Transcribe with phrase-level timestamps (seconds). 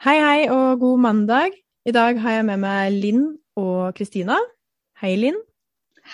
[0.00, 1.56] Hei, hei og god mandag.
[1.84, 3.24] I dag har jeg med meg Linn
[3.60, 4.38] og Kristina.
[4.96, 5.36] Hei, Linn.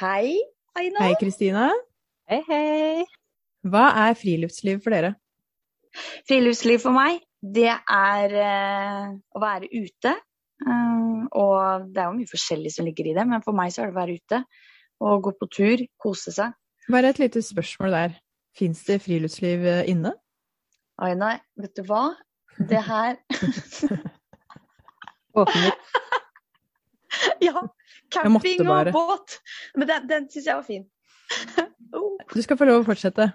[0.01, 0.33] Hei,
[0.75, 1.05] Aina.
[1.05, 1.69] Hei, Kristina.
[2.27, 3.05] Hei, hei.
[3.63, 5.13] Hva er friluftsliv for dere?
[6.27, 10.17] Friluftsliv for meg, det er uh, å være ute.
[10.67, 13.85] Uh, og det er jo mye forskjellig som ligger i det, men for meg så
[13.85, 14.45] er det å være ute.
[15.07, 16.59] Og gå på tur, kose seg.
[16.91, 18.23] Bare et lite spørsmål der.
[18.59, 20.17] Fins det friluftsliv eh, inne?
[20.99, 22.09] Aina, vet du hva?
[22.59, 23.17] Det her.
[27.41, 27.63] Ja,
[28.13, 29.39] camping og båt.
[29.75, 30.85] Men den, den syns jeg var fin.
[31.97, 33.31] oh, Du skal få lov å fortsette.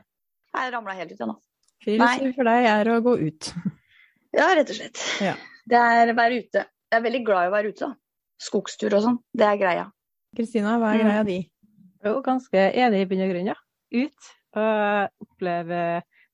[0.55, 1.35] jeg ramla helt ut, jeg nå.
[1.81, 3.51] Friluftsliv for deg er å gå ut.
[4.31, 4.99] Ja, rett og slett.
[5.19, 5.33] Ja.
[5.67, 6.61] Det er å være ute.
[6.87, 7.97] Jeg er veldig glad i å være ute, da.
[8.39, 9.17] Skogstur og sånn.
[9.35, 9.81] Det er greia.
[10.37, 11.09] Kristina, hva er Mm.
[11.09, 11.35] greia di?
[12.07, 13.57] Jo, ganske enig i bunn og grunn, ja.
[13.91, 15.81] Ut og oppleve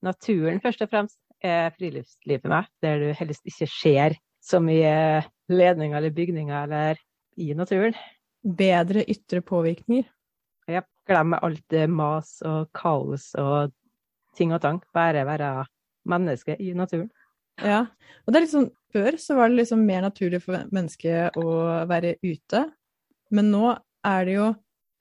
[0.05, 2.69] naturen først og fremst er friluftsliv med, meg.
[2.83, 7.01] Der du helst ikke ser så mye ledninger eller bygninger eller
[7.37, 7.97] i naturen.
[8.43, 10.07] Bedre ytre påvirkninger.
[10.67, 10.83] Ja.
[11.07, 13.71] glemmer alt mas og kaos og
[14.35, 14.83] ting og tank.
[14.93, 15.65] Bare være
[16.07, 17.09] menneske i naturen.
[17.63, 17.85] Ja.
[18.25, 21.55] Og det er sånn, før så var det liksom mer naturlig for mennesket å
[21.89, 22.65] være ute.
[23.33, 23.71] Men nå
[24.07, 24.47] er det jo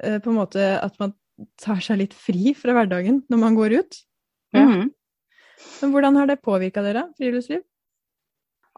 [0.02, 1.14] eh, på en måte at man
[1.60, 3.98] tar seg litt fri fra hverdagen når man går ut.
[4.56, 4.64] Ja.
[4.64, 4.92] Mhm.
[5.82, 7.62] Men hvordan har det påvirka dere, friluftsliv?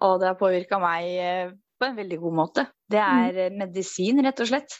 [0.06, 2.66] Og det har påvirka meg eh, på en veldig god måte.
[2.90, 3.58] Det er mm.
[3.58, 4.78] medisin, rett og slett.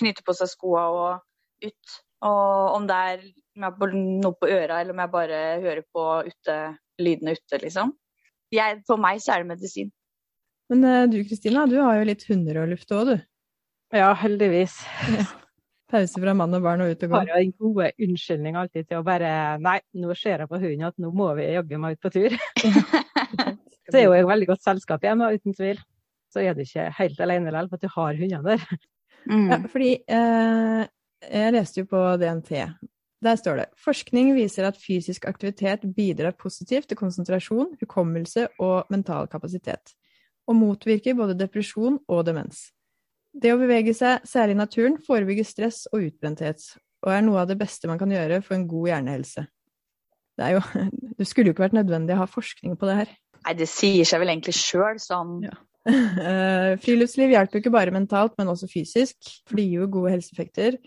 [0.00, 1.96] Knytte på seg skoa og ut.
[2.26, 3.24] Og om det er
[3.60, 6.56] noe på øra, eller om jeg bare hører på ute,
[7.02, 7.94] lydene ute, liksom.
[8.54, 9.90] Jeg, for meg så er det medisin.
[10.72, 13.16] Men eh, du Kristina, du har jo litt hunder å lufte òg, du.
[13.94, 14.80] Ja, heldigvis.
[15.90, 17.18] Pause fra mann og barn og ut og gå.
[17.20, 19.30] Har jo en gode unnskyldning alltid til å bare
[19.62, 22.34] Nei, nå ser jeg på hunden at nå må vi jaggu meg ut på tur.
[23.90, 25.78] Så er jo et veldig godt selskap hjemme, uten tvil.
[26.34, 28.84] Så er du ikke helt alene likevel, for at du har hundene der.
[29.26, 29.46] Mm.
[29.50, 30.82] Ja, fordi eh,
[31.30, 32.50] jeg leste jo på DNT.
[33.24, 39.30] Der står det forskning viser at fysisk aktivitet bidrar positivt til konsentrasjon, hukommelse og mental
[39.30, 39.94] kapasitet,
[40.46, 42.68] og motvirker både depresjon og demens.
[43.36, 46.62] Det å bevege seg, særlig i naturen, forebygger stress og utbrenthet,
[47.04, 49.44] og er noe av det beste man kan gjøre for en god hjernehelse.
[50.36, 50.64] Det, er jo,
[51.18, 53.14] det skulle jo ikke vært nødvendig å ha forskning på det her.
[53.46, 55.40] Nei, det sier seg vel egentlig sjøl, sånn.
[55.48, 55.56] Ja.
[55.86, 59.14] Eh, Friluftsliv hjelper jo ikke bare mentalt, men også fysisk,
[59.46, 60.80] for det gir jo gode helseeffekter.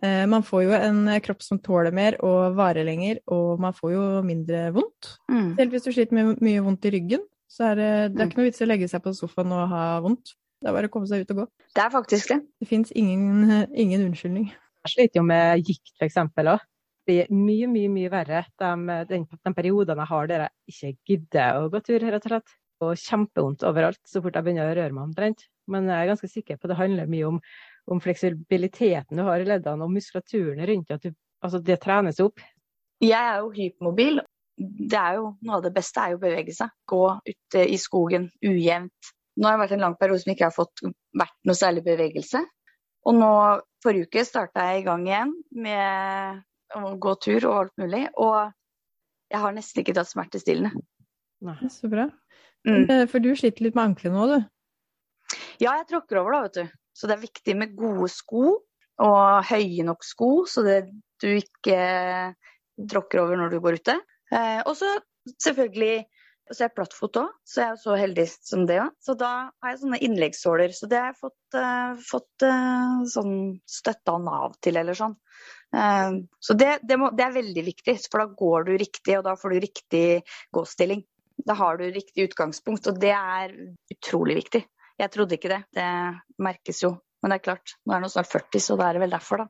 [0.00, 3.92] Eh, Man får jo en kropp som tåler mer og varer lenger, og man får
[3.92, 5.10] jo mindre vondt.
[5.28, 5.50] Mm.
[5.58, 8.40] Selv hvis du sliter med mye vondt i ryggen, så er det, det er ikke
[8.40, 10.32] noe vits i å legge seg på sofaen og ha vondt.
[10.58, 11.44] Det er bare å komme seg ut og gå.
[11.76, 12.38] Det er faktisk det.
[12.58, 14.48] Det fins ingen, ingen unnskyldning.
[14.86, 16.64] Jeg sliter jo med gikt, for eksempel, òg.
[17.08, 21.12] Det blir mye, mye mye verre de, de, de periodene jeg har der jeg ikke
[21.12, 22.56] gidder å gå tur, rett og slett.
[22.84, 25.46] Og kjempevondt overalt så fort jeg begynner å røre meg omtrent.
[25.70, 27.40] Men jeg er ganske sikker på at det handler mye om,
[27.90, 31.14] om fleksibiliteten du har i leddene og muskulaturen rundt at du,
[31.44, 32.42] altså det trenes opp.
[33.02, 34.20] Jeg er jo hypermobil.
[34.58, 36.74] Det er jo Noe av det beste er jo å bevege seg.
[36.90, 39.12] Gå ute i skogen ujevnt.
[39.38, 40.82] Nå har det vært en lang periode som ikke har fått
[41.16, 42.42] vært noe særlig bevegelse.
[43.08, 43.30] Og nå,
[43.84, 45.34] forrige uke starta jeg i gang igjen
[45.64, 46.42] med
[46.76, 48.04] å gå tur og alt mulig.
[48.18, 48.50] Og
[49.30, 50.72] jeg har nesten ikke tatt smertestillende.
[51.46, 51.58] Nei.
[51.70, 52.08] Så bra.
[52.66, 52.82] Mm.
[52.90, 55.38] Eh, For du sliter litt med anklene nå, du.
[55.62, 56.76] Ja, jeg tråkker over da, vet du.
[56.98, 58.58] Så det er viktig med gode sko,
[58.98, 60.78] og høye nok sko, så det,
[61.22, 61.78] du ikke
[62.90, 63.94] tråkker over når du går ute.
[64.34, 64.90] Eh, og så
[65.38, 66.02] selvfølgelig
[66.50, 68.94] så er jeg plattfot òg, så jeg er så heldig som det òg.
[69.04, 70.74] Så da har jeg sånne innleggssåler.
[70.76, 73.36] Så det har jeg fått, uh, fått uh, sånn
[73.68, 75.16] støtte av Nav til, eller sånn.
[75.74, 79.26] Uh, så det, det, må, det er veldig viktig, for da går du riktig, og
[79.28, 80.06] da får du riktig
[80.56, 81.04] gåstilling.
[81.48, 83.54] Da har du riktig utgangspunkt, og det er
[83.94, 84.64] utrolig viktig.
[84.98, 85.62] Jeg trodde ikke det.
[85.78, 85.90] Det
[86.42, 86.96] merkes jo.
[87.22, 89.38] Men det er klart, nå er nå snart 40, så da er det vel derfor,
[89.42, 89.46] da.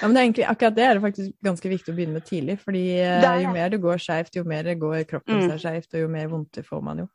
[0.00, 2.56] Ja, men det egentlig, akkurat det er det faktisk ganske viktig å begynne med tidlig.
[2.60, 5.50] fordi eh, er jo mer det går skeivt, jo mer går kroppen Mm.
[5.52, 7.08] seg skeivt, og jo mer vondt får man jo.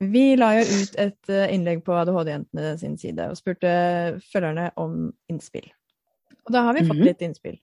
[0.00, 5.12] Vi la jo ut et eh, innlegg på ADHD-jentene sin side og spurte følgerne om
[5.30, 5.66] innspill.
[6.46, 7.04] Og da har vi fått Mhm.
[7.04, 7.58] litt innspill.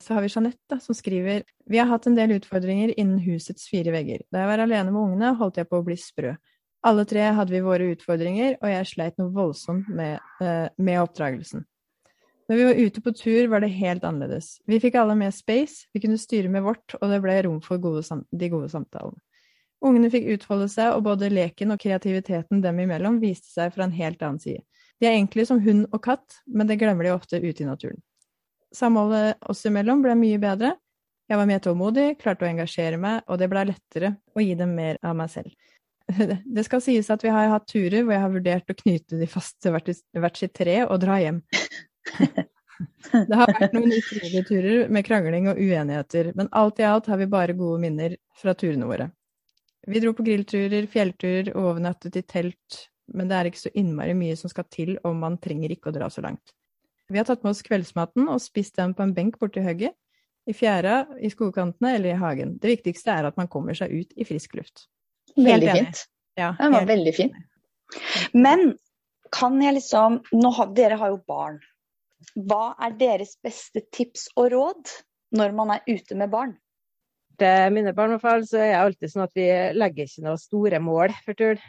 [0.00, 3.66] Så har vi Jeanette da, som skriver Vi har hatt en del utfordringer innen husets
[3.68, 4.20] fire vegger.
[4.30, 6.36] Da jeg var alene med ungene, holdt jeg på å bli sprø.
[6.86, 11.64] Alle tre hadde vi våre utfordringer, og jeg sleit noe voldsomt med, eh, med oppdragelsen.
[12.48, 14.60] Når vi var ute på tur, var det helt annerledes.
[14.66, 17.76] Vi fikk alle med space, vi kunne styre med vårt, og det ble rom for
[17.78, 18.02] gode
[18.32, 19.20] de gode samtalene.
[19.84, 23.94] Ungene fikk utfolde seg, og både leken og kreativiteten dem imellom viste seg fra en
[23.94, 24.64] helt annen side.
[24.98, 28.00] De er egentlig som hund og katt, men det glemmer de ofte ute i naturen.
[28.74, 30.74] Samholdet oss imellom ble mye bedre.
[31.28, 34.74] Jeg var mer tålmodig, klarte å engasjere meg, og det ble lettere å gi dem
[34.74, 35.52] mer av meg selv.
[36.56, 39.28] det skal sies at vi har hatt turer hvor jeg har vurdert å knyte de
[39.30, 41.42] fast til hvert, sitt tre og dra hjem.
[43.10, 47.18] Det har vært noen utrolige turer med krangling og uenigheter, men alt i alt har
[47.18, 49.08] vi bare gode minner fra turene våre.
[49.88, 52.78] Vi dro på grillturer, fjellturer og overnattet i telt,
[53.10, 55.96] men det er ikke så innmari mye som skal til om man trenger ikke å
[55.96, 56.54] dra så langt.
[57.08, 59.96] Vi har tatt med oss kveldsmaten og spist den på en benk borti hugget,
[60.48, 62.54] i fjæra, i skogkantene eller i hagen.
[62.60, 64.86] Det viktigste er at man kommer seg ut i frisk luft.
[65.38, 66.04] Veldig fint.
[66.38, 67.34] Ja, Den var helt veldig fin.
[68.34, 68.76] Men
[69.34, 71.58] kan jeg liksom nå har, Dere har jo barn.
[72.34, 74.92] Hva er deres beste tips og råd
[75.38, 76.56] når man er ute med barn?
[77.38, 79.48] Til mine barn i hvert fall, så er det alltid sånn at vi
[79.78, 81.60] legger ikke noen store mål for turen.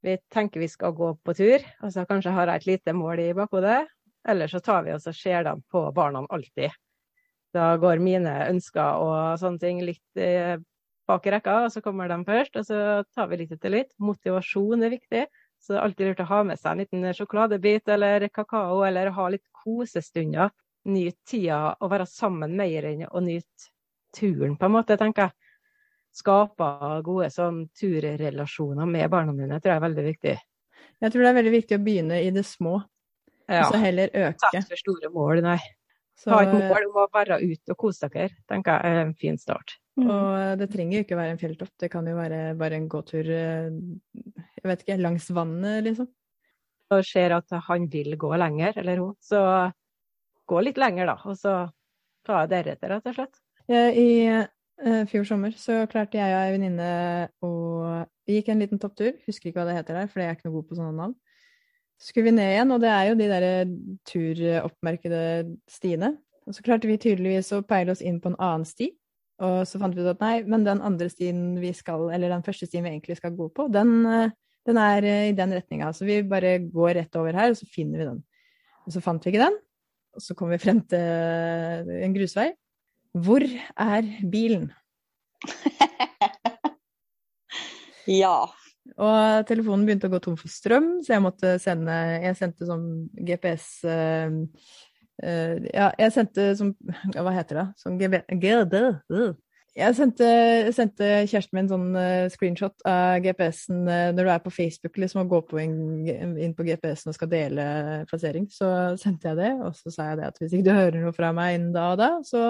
[0.00, 3.20] Vi tenker vi skal gå på tur, og så kanskje har jeg et lite mål
[3.20, 3.82] i bakhodet.
[4.28, 6.72] Eller så tar vi oss og ser dem på barna alltid.
[7.52, 10.56] Da går mine ønsker og sånne ting litt eh,
[11.10, 12.56] bak i rekka, og så kommer de først.
[12.60, 12.80] Og så
[13.14, 13.92] tar vi litt etter litt.
[14.00, 15.26] Motivasjon er viktig.
[15.60, 19.10] Så det er alltid lurt å ha med seg en liten sjokoladebit eller kakao, eller
[19.12, 20.48] ha litt kosestunder.
[20.88, 23.66] Nyt tida og være sammen mer enn å nyte
[24.16, 25.36] turen, på en måte, tenker jeg.
[26.16, 26.68] Skape
[27.06, 30.32] gode sånn turrelasjoner med barna mine, tror jeg er veldig viktig.
[31.04, 32.80] Jeg tror det er veldig viktig å begynne i det små,
[33.50, 33.66] Ja.
[33.66, 34.50] og så heller øke.
[34.54, 35.58] Sett for store mål, nei.
[36.16, 39.14] Så, Ha et mål om å være ute og kose dere, tenker jeg er en
[39.14, 39.76] fin start.
[40.06, 43.28] Og det trenger jo ikke være en fjelltopp, det kan jo være bare en gåtur
[43.34, 43.68] eh,
[44.60, 46.08] jeg vet ikke, langs vannet, liksom.
[46.90, 49.42] Og ser at han vil gå lenger, eller hun, så
[50.50, 51.16] gå litt lenger, da.
[51.30, 51.54] Og så
[52.26, 53.40] ta det deretter, rett og slett.
[53.70, 56.92] I eh, fjor sommer så klarte jeg og ei venninne
[57.46, 57.52] å
[58.26, 60.46] Vi gikk en liten topptur, husker ikke hva det heter der, for jeg er ikke
[60.46, 61.14] noe god på sånne navn.
[62.00, 63.46] Så skulle vi ned igjen, og det er jo de der
[64.08, 65.22] turoppmerkede
[65.68, 66.12] stiene.
[66.46, 68.88] Og så klarte vi tydeligvis å peile oss inn på en annen sti.
[69.40, 72.44] Og så fant vi ut at nei, men den andre stien vi skal, eller den
[72.44, 74.34] første stien vi egentlig skal gå på, den, eh,
[74.68, 75.92] den er eh, i den retninga.
[75.96, 78.20] Så vi bare går rett over her, og så finner vi den.
[78.84, 79.56] Og så fant vi ikke den.
[80.16, 82.50] Og så kom vi frem til en grusvei.
[83.16, 84.70] Hvor er bilen?
[88.10, 88.48] Ja.
[88.96, 91.94] Og telefonen begynte å gå tom for strøm, så jeg måtte sende
[92.24, 92.86] Jeg sendte sånn
[93.28, 94.38] GPS eh, eh,
[95.20, 96.70] Ja, jeg sendte som
[97.12, 97.64] Hva heter det?
[97.80, 98.80] Sånn GD.
[99.78, 100.26] Jeg sendte,
[100.74, 105.22] sendte kjæresten min sånn eh, screenshot av GPS-en eh, når du er på Facebook liksom,
[105.22, 106.08] og går på inn,
[106.42, 107.66] inn på GPS-en og skal dele
[108.10, 108.48] plassering.
[108.50, 108.66] Så
[108.98, 111.30] sendte jeg det, og så sa jeg det at hvis ikke du hører noe fra
[111.36, 112.42] meg innen da og da, så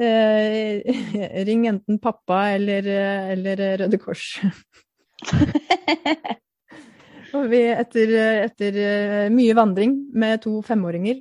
[0.00, 0.80] eh,
[1.50, 4.26] ring enten pappa eller, eh, eller Røde Kors.
[7.34, 8.10] Og vi, etter,
[8.44, 11.18] etter eh, mye vandring med to femåringer,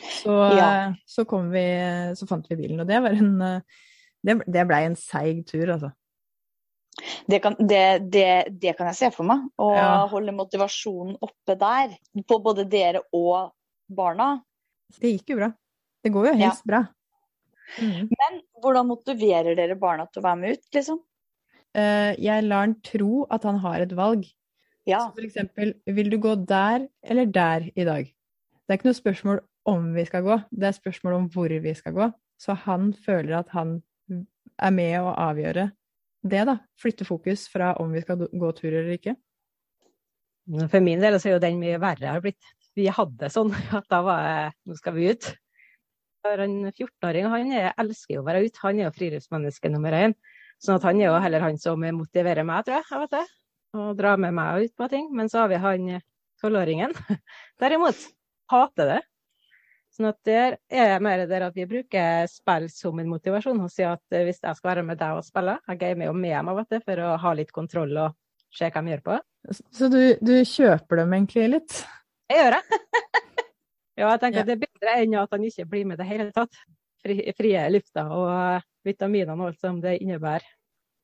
[0.00, 0.94] så, Ja.
[1.06, 1.64] så kom vi
[2.16, 2.80] Så fant vi bilen.
[2.80, 3.38] Og det var en
[4.24, 5.90] Det, det blei en seig tur, altså.
[7.28, 8.28] Det kan, det, det,
[8.62, 9.42] det kan jeg se for meg.
[9.60, 10.06] Å Ja.
[10.08, 11.92] holde motivasjonen oppe der.
[12.26, 13.52] På både dere og
[13.90, 14.40] barna.
[15.00, 15.50] Det gikk jo bra.
[16.04, 16.84] Det går jo helst bra.
[17.80, 18.08] Mm.
[18.12, 20.98] Men hvordan motiverer dere barna til å være med ut, liksom?
[21.74, 24.24] Eh, jeg lar han tro at han har et valg.
[24.86, 25.00] Ja.
[25.08, 28.04] Så for eksempel, vil du gå der eller der i dag?
[28.06, 31.74] Det er ikke noe spørsmål om vi skal gå, det er spørsmål om hvor vi
[31.76, 32.08] skal gå.
[32.40, 33.78] Så han føler at han
[34.60, 35.68] er med å avgjøre
[36.24, 36.58] det, da.
[36.80, 39.14] Flytte fokus fra om vi skal gå tur eller ikke.
[40.68, 42.52] For min del så er jo den mye verre har blitt.
[42.76, 45.30] Vi hadde sånn at da var jeg nå skal vi ut.
[46.24, 48.60] For En 14-åring han er, elsker jo å være ute.
[48.64, 50.16] Han er jo friluftsmenneske nummer én.
[50.62, 52.88] Sånn at han er jo heller han som motiverer meg, tror jeg.
[52.90, 53.24] jeg vet det.
[53.76, 55.10] Og drar med meg ut på ting.
[55.16, 55.90] Men så har vi han
[56.40, 56.96] 12-åringen
[57.62, 58.00] derimot.
[58.52, 59.00] Hater det.
[59.94, 63.60] Sånn at der er jeg mer der at vi bruker spill som en motivasjon.
[63.62, 66.14] Og sier at eh, hvis jeg skal være med deg og spille, jeg gamer jo
[66.18, 68.16] med meg vet du, for å ha litt kontroll og
[68.54, 69.18] se hva de gjør på.
[69.76, 71.78] Så du, du kjøper dem egentlig litt?
[72.32, 72.64] Jeg gjør det.
[73.94, 74.44] Ja, jeg tenker Ja.
[74.48, 76.56] det er bedre enn at han ikke blir med i det hele tatt.
[77.04, 80.42] Fri, frie lufta og vitaminene og alt som det innebærer.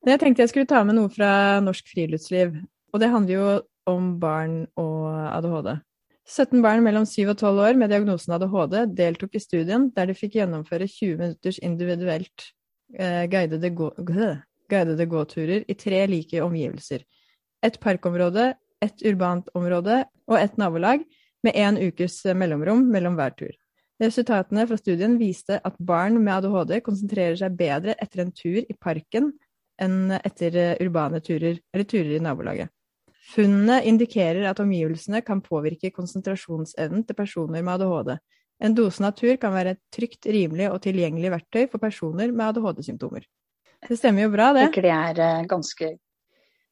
[0.03, 2.57] Jeg tenkte jeg skulle ta med noe fra norsk friluftsliv,
[2.91, 3.45] og det handler jo
[3.87, 5.07] om barn og
[5.37, 5.71] ADHD.
[6.31, 10.15] 17 barn mellom 7 og 12 år med diagnosen ADHD deltok i studien der de
[10.15, 12.45] fikk gjennomføre 20 minutters individuelt
[12.95, 13.89] eh, guidede, gå,
[14.71, 17.03] guidede gåturer i tre like omgivelser.
[17.61, 21.03] Et parkområde, et urbant område og et nabolag,
[21.43, 23.53] med én ukes mellomrom mellom hver tur.
[24.01, 28.77] Resultatene fra studien viste at barn med ADHD konsentrerer seg bedre etter en tur i
[28.79, 29.33] parken
[29.81, 32.71] enn etter eh, urbane turer eller turer i nabolaget.
[33.29, 38.15] Funnene indikerer at omgivelsene kan påvirke konsentrasjonsevnen til personer med ADHD.
[38.61, 43.25] En dose natur kan være et trygt, rimelig og tilgjengelig verktøy for personer med ADHD-symptomer.
[43.87, 44.65] Det stemmer jo bra, det.
[44.65, 45.91] Jeg tenker det er eh, ganske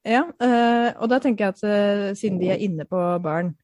[0.06, 3.56] Ja, eh, og da tenker jeg at eh, siden de er inne på barn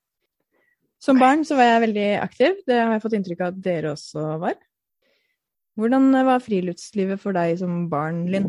[1.01, 2.63] Som barn så var jeg veldig aktiv.
[2.65, 4.55] Det har jeg fått inntrykk av at dere også var.
[5.77, 8.47] Hvordan var friluftslivet for deg som barn, Linn?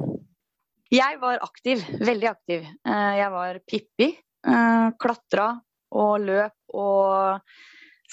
[0.94, 1.82] Jeg var aktiv.
[1.98, 2.62] Veldig aktiv.
[2.86, 4.12] Eh, Jeg var Pippi.
[4.46, 5.48] Eh, Klatra
[5.96, 7.40] og løp og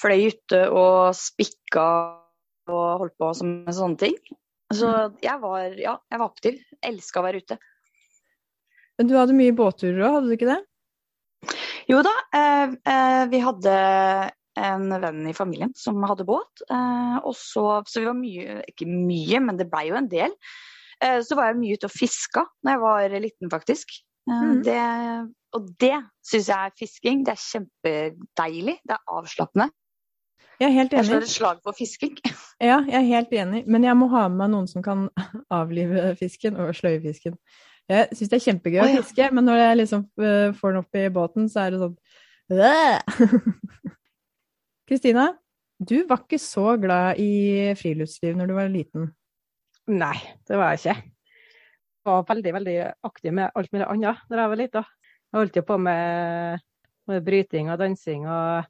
[0.00, 1.86] fløy ute og spikka
[2.70, 4.16] og holdt på med sånne ting.
[4.74, 4.90] Så
[5.22, 6.60] jeg var, ja, jeg var aktiv.
[6.84, 7.58] Elska å være ute.
[9.02, 10.60] Du hadde mye båtturer òg, hadde du ikke det?
[11.90, 13.74] Jo da, eh, eh, vi hadde
[14.54, 16.62] en venn i familien som hadde båt.
[16.70, 20.34] Eh, og så, så vi var mye, ikke mye, men det blei jo en del.
[21.02, 23.98] Eh, så var jeg mye ute og fiska da jeg var liten, faktisk.
[24.28, 24.62] Eh, Mhm.
[24.64, 27.24] det, og det syns jeg er fisking.
[27.26, 28.78] Det er kjempedeilig.
[28.88, 29.70] Det er avslappende.
[30.60, 31.22] Jeg er helt Jeg slår enig.
[31.22, 32.16] et slag for fisking.
[32.60, 33.66] Ja, jeg er helt enig.
[33.66, 35.08] Men jeg må ha med meg noen som kan
[35.50, 37.36] avlive fisken og sløye fisken.
[37.88, 40.80] Jeg syns det er kjempegøy Å, å fiske, men når jeg liksom eh, får den
[40.80, 41.96] opp i båten, så er det sånn
[44.88, 45.26] Kristina,
[45.80, 49.10] du var ikke så glad i friluftsliv når du var liten.
[49.88, 50.16] Nei,
[50.48, 50.96] det var jeg ikke.
[52.04, 52.76] Var veldig, veldig
[53.08, 54.84] aktiv med alt mulig annet da jeg var lita.
[55.32, 56.64] Jeg holdt jo på med,
[57.10, 58.68] med bryting og dansing og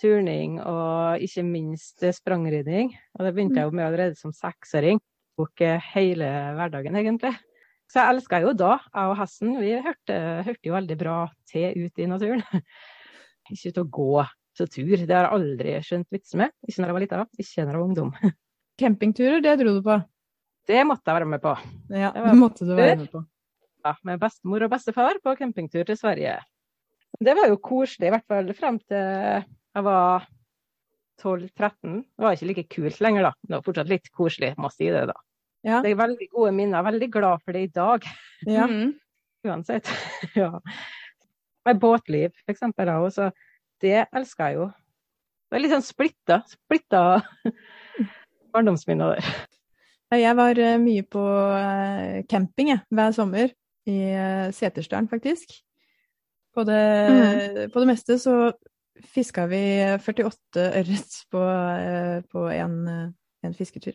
[0.00, 2.94] turning og ikke minst sprangridning.
[3.18, 5.00] Og det begynte jeg jo med allerede som seksåring.
[5.40, 7.32] Tok eh, hele hverdagen, egentlig.
[7.90, 11.16] Så jeg elska jo da, jeg og hesten, vi hørte, hørte jo veldig bra
[11.50, 12.44] til ute i naturen.
[13.50, 14.12] Ikke ut og gå
[14.60, 16.54] til tur, det har jeg aldri skjønt vitsen med.
[16.68, 18.12] Ikke når jeg var lita, ikke når jeg var ungdom.
[18.80, 19.96] Campingturer, det dro du på.
[20.70, 21.52] Det måtte jeg være med på.
[21.90, 23.24] Ja, Det måtte du være med på.
[23.84, 26.36] ja, med bestemor og bestefar på campingtur til Sverige.
[27.20, 29.00] Det var jo koselig, i hvert fall frem til
[29.74, 30.28] jeg var
[31.22, 32.04] 12-13.
[32.16, 33.32] Det var ikke like kult lenger, da.
[33.42, 35.16] Det var fortsatt litt koselig, må si det, da.
[35.66, 36.78] Ja, Det er veldig gode minner.
[36.78, 38.06] Jeg er veldig glad for det i dag,
[38.48, 38.66] ja.
[38.66, 38.94] Mm.
[39.44, 39.90] uansett.
[40.40, 40.52] ja.
[41.66, 43.30] Med båtliv, for eksempel, da, også.
[43.80, 44.70] Det elsker jeg jo.
[45.50, 47.02] Det er litt sånn splitta, splitta
[48.54, 49.30] barndomsminner der.
[50.10, 51.22] Jeg var eh, mye på
[51.54, 53.52] eh, camping jeg, hver sommer,
[53.86, 55.54] i uh, faktisk.
[56.54, 58.52] På det, på det meste så
[59.06, 59.62] fiska vi
[60.02, 63.08] 48 ørret på, eh, på en, eh,
[63.46, 63.94] en fisketur.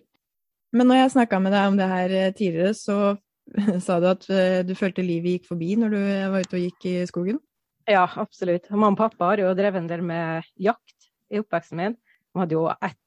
[0.74, 3.18] Men når jeg snakka med deg om det her eh, tidligere, så
[3.86, 6.66] sa du at eh, du følte livet gikk forbi når du eh, var ute og
[6.66, 7.40] gikk i skogen.
[7.86, 8.70] Ja, absolutt.
[8.72, 11.98] Mamma og pappa har jo drevet en del med jakt i oppveksten min.
[12.34, 12.66] De hadde jo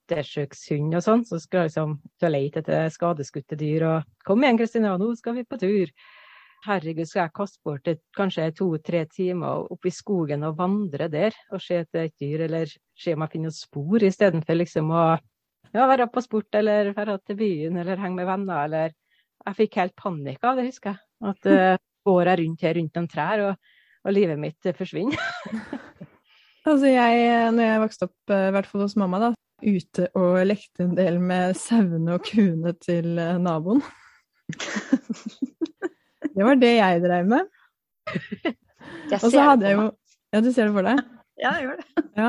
[0.09, 3.85] ettersøkshund og sånn, så skal liksom ut og lete etter skadeskutte dyr.
[3.89, 5.93] Og 'kom igjen, Kristina, nå skal vi på tur'.
[6.67, 11.33] Herregud, skal jeg kaste bort et, kanskje to-tre timer opp i skogen og vandre der
[11.53, 12.67] og se etter et dyr, eller
[12.99, 15.05] se om jeg finner noen spor, istedenfor liksom å
[15.73, 18.93] ja, være på sport eller dra til byen eller henge med venner, eller
[19.47, 20.99] Jeg fikk helt panikk av det, husker jeg.
[21.23, 21.77] At uh,
[22.09, 23.57] går jeg rundt her rundt noen trær, og,
[24.05, 25.17] og livet mitt eh, forsvinner.
[26.69, 29.29] Altså jeg, når jeg vokste opp, eh, i hvert fall hos mamma, da,
[29.63, 33.83] ute og lekte en del med sauene og kuene til eh, naboen.
[36.39, 37.47] Det var det jeg drev med.
[39.11, 39.87] Jeg Og så hadde jeg jo.
[40.31, 41.01] Ja, du ser det for deg?
[41.39, 42.03] Ja, jeg gjør det.
[42.19, 42.29] Ja.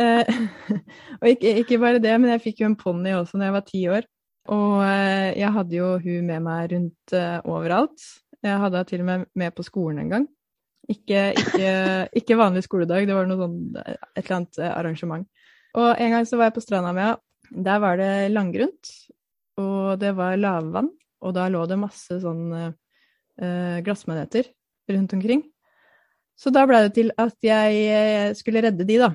[0.00, 0.36] Eh,
[1.20, 3.64] og ikke, ikke bare det, men jeg fikk jo en ponni også da jeg var
[3.68, 4.06] ti år.
[4.56, 8.06] Og eh, jeg hadde jo hun med meg rundt overalt.
[8.40, 10.24] Jeg hadde henne til og med med på skolen en gang.
[10.88, 11.74] Ikke, ikke,
[12.22, 15.28] ikke vanlig skoledag, det var noe sånn, et eller annet arrangement.
[15.78, 17.20] Og en gang så var jeg på stranda med henne.
[17.52, 18.90] Der var det langgrunt,
[19.60, 20.88] og det var lavvann.
[21.22, 24.48] Og da lå det masse sånn eh, glassmaneter
[24.90, 25.42] rundt omkring.
[26.38, 29.12] Så da ble det til at jeg eh, skulle redde de, da.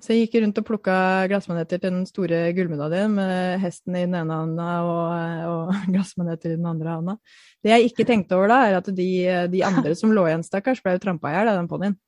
[0.00, 0.94] Så jeg gikk rundt og plukka
[1.28, 5.02] glassmaneter til den store gullmedaljen med hesten i den ene handa og,
[5.50, 7.16] og glassmaneter i den andre handa.
[7.64, 9.10] Det jeg ikke tenkte over da, er at de,
[9.52, 11.98] de andre som lå igjen, stakkars, ble jo trampa i hjel av den ponnien.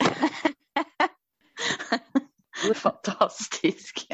[2.86, 4.06] Fantastisk.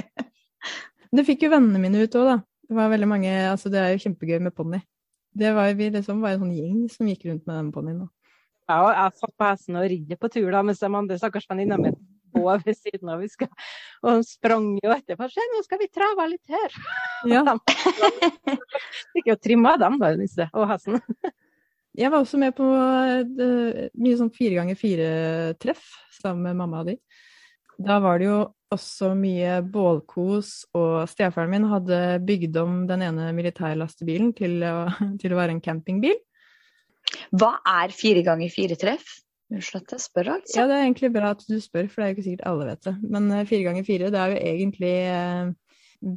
[1.13, 2.39] Det fikk jo vennene mine ut òg, da.
[2.69, 4.81] Det var veldig mange, altså det er jo kjempegøy med ponni.
[5.37, 8.01] Det var, vi liksom var en sånn gjeng som gikk rundt med den ponnien.
[8.71, 11.49] Ja, og jeg satt på hesten og ridde på tur da, mens de andre stakkars
[11.51, 11.93] venninna mi
[12.33, 13.23] på ved siden av.
[13.23, 13.49] jeg.
[14.03, 15.29] Og de sprang jo etterpå.
[15.29, 16.77] Se, nå skal vi trave litt her!
[17.29, 17.43] Ja.
[19.13, 20.49] De fikk jo trimma dem, da, Nisse.
[20.57, 21.01] Og hesten.
[21.99, 25.83] Jeg var også med på eh, mye sånn fire ganger fire-treff
[26.23, 26.97] sammen med mamma og de.
[27.81, 28.41] Da var det jo
[28.73, 34.76] også mye bålkos, og stefaren min hadde bygd om den ene militærlastebilen til å,
[35.21, 36.17] til å være en campingbil.
[37.37, 39.19] Hva er fire ganger fire treff?
[39.52, 40.55] Unnskyld at jeg spør, altså.
[40.57, 42.69] Ja, det er egentlig bra at du spør, for det er jo ikke sikkert alle
[42.71, 42.95] vet det.
[43.12, 45.50] Men eh, fire ganger fire, det er jo egentlig eh,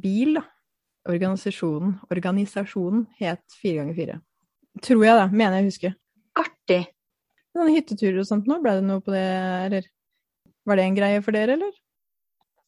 [0.04, 0.46] bil, da.
[1.06, 4.16] Organisasjonen, organisasjonen het fire ganger fire.
[4.82, 5.26] Tror jeg, da.
[5.30, 5.90] Mener jeg å huske.
[6.40, 6.80] Artig.
[7.56, 9.26] Sånne hytteturer og sånt nå, ble det noe på det,
[9.68, 9.86] eller
[10.66, 11.74] var det en greie for dere, eller?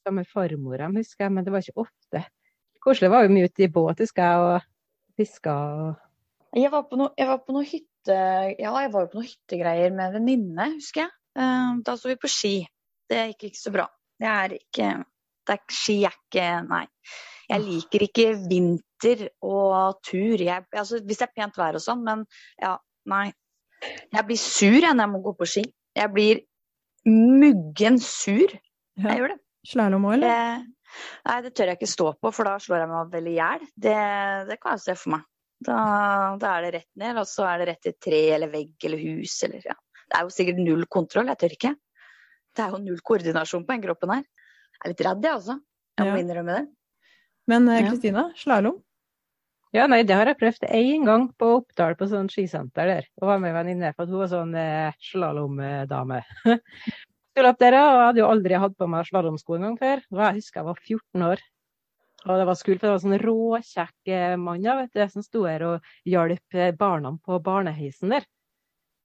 [0.06, 2.24] Sammen med farmora, husker jeg, men det var ikke ofte.
[2.84, 6.04] Koselig var jo mye ute i båt, husker jeg, og fiska og
[6.56, 8.16] Jeg var på noen jeg var på noe hytte...
[8.56, 11.14] Ja, jeg var jo på noe hyttegreier med venninne, husker jeg.
[11.36, 12.54] Eh, Da så vi på ski.
[13.10, 13.88] Det gikk ikke så bra.
[14.22, 14.88] Jeg er ikke
[15.48, 16.84] det er, Ski er ikke Nei.
[17.48, 20.36] Jeg liker ikke vinter og tur.
[20.36, 22.26] Jeg, altså, hvis det er pent vær og sånn, men
[22.60, 22.74] ja,
[23.08, 23.30] nei.
[24.12, 25.62] Jeg blir sur jeg når jeg må gå på ski.
[25.96, 26.42] Jeg blir
[27.08, 28.52] muggen sur.
[28.98, 29.08] Ja.
[29.12, 29.38] Jeg gjør det.
[29.68, 30.28] Slalåm òg, eller?
[30.28, 30.74] det.
[31.28, 33.66] Nei, det tør jeg ikke stå på, for da slår jeg meg vel i hjel.
[33.76, 33.96] Det,
[34.48, 35.26] det kan jeg se for meg.
[35.66, 35.76] Da,
[36.38, 39.00] da er det rett ned, og så er det rett i tre eller vegg eller
[39.02, 39.74] hus eller ja.
[40.08, 41.72] Det er jo sikkert null kontroll, jeg tør ikke.
[42.56, 44.22] Det er jo null koordinasjon på den kroppen her.
[44.78, 45.58] Jeg er litt redd, jeg også.
[45.98, 46.22] Jeg må Ja.
[46.22, 46.66] innrømme det.
[47.50, 47.82] Men eh.
[47.88, 48.78] Kristina, slalåm?
[49.76, 53.08] Ja, nei, det har jeg prøvd én gang på Oppdal, på sånn skisenter der.
[53.20, 56.22] Og var med en venninne, for hun var sånn eh, slalåmdame.
[57.34, 60.02] Skulle opp der, og jeg hadde jo aldri hatt på meg slalåmsko en gang før.
[60.14, 61.44] Og jeg husker jeg var 14 år.
[62.24, 65.26] Og det var skummelt, for det var sånn råkjekk eh, mann ja, vet du, som
[65.26, 68.26] sto her og hjalp eh, barna på barneheisen der.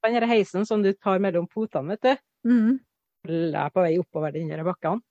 [0.04, 2.26] Den her heisen som du tar mellom potene, vet du.
[2.50, 2.80] Mm.
[3.28, 5.04] Jeg på vei oppover den der bakken.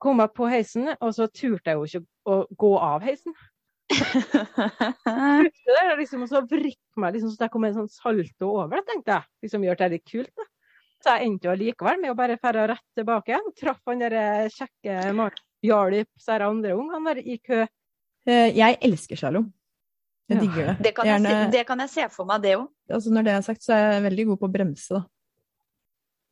[0.00, 3.34] Kom jeg på heisen, og så turte jeg jo ikke å gå av heisen.
[5.46, 8.50] Det der er liksom, og så vrikke meg liksom, så jeg kom en sånn salto
[8.50, 9.28] over det, tenkte jeg.
[9.46, 10.46] Liksom gjør det litt kult, da.
[11.04, 13.50] Så jeg endte jo likevel med å bare ferde rett tilbake igjen.
[13.60, 17.60] Traff han der eh, kjekke hjalp, Jarlip, så det andre ungene der i kø.
[18.26, 19.50] Eh, Jeg elsker slalåm.
[20.26, 20.42] Jeg Ja.
[20.42, 20.76] digger det.
[20.82, 22.66] Det kan, jeg se, det kan jeg se for meg, det òg.
[22.90, 25.04] Altså, når det er sagt, så er jeg veldig god på å bremse, da.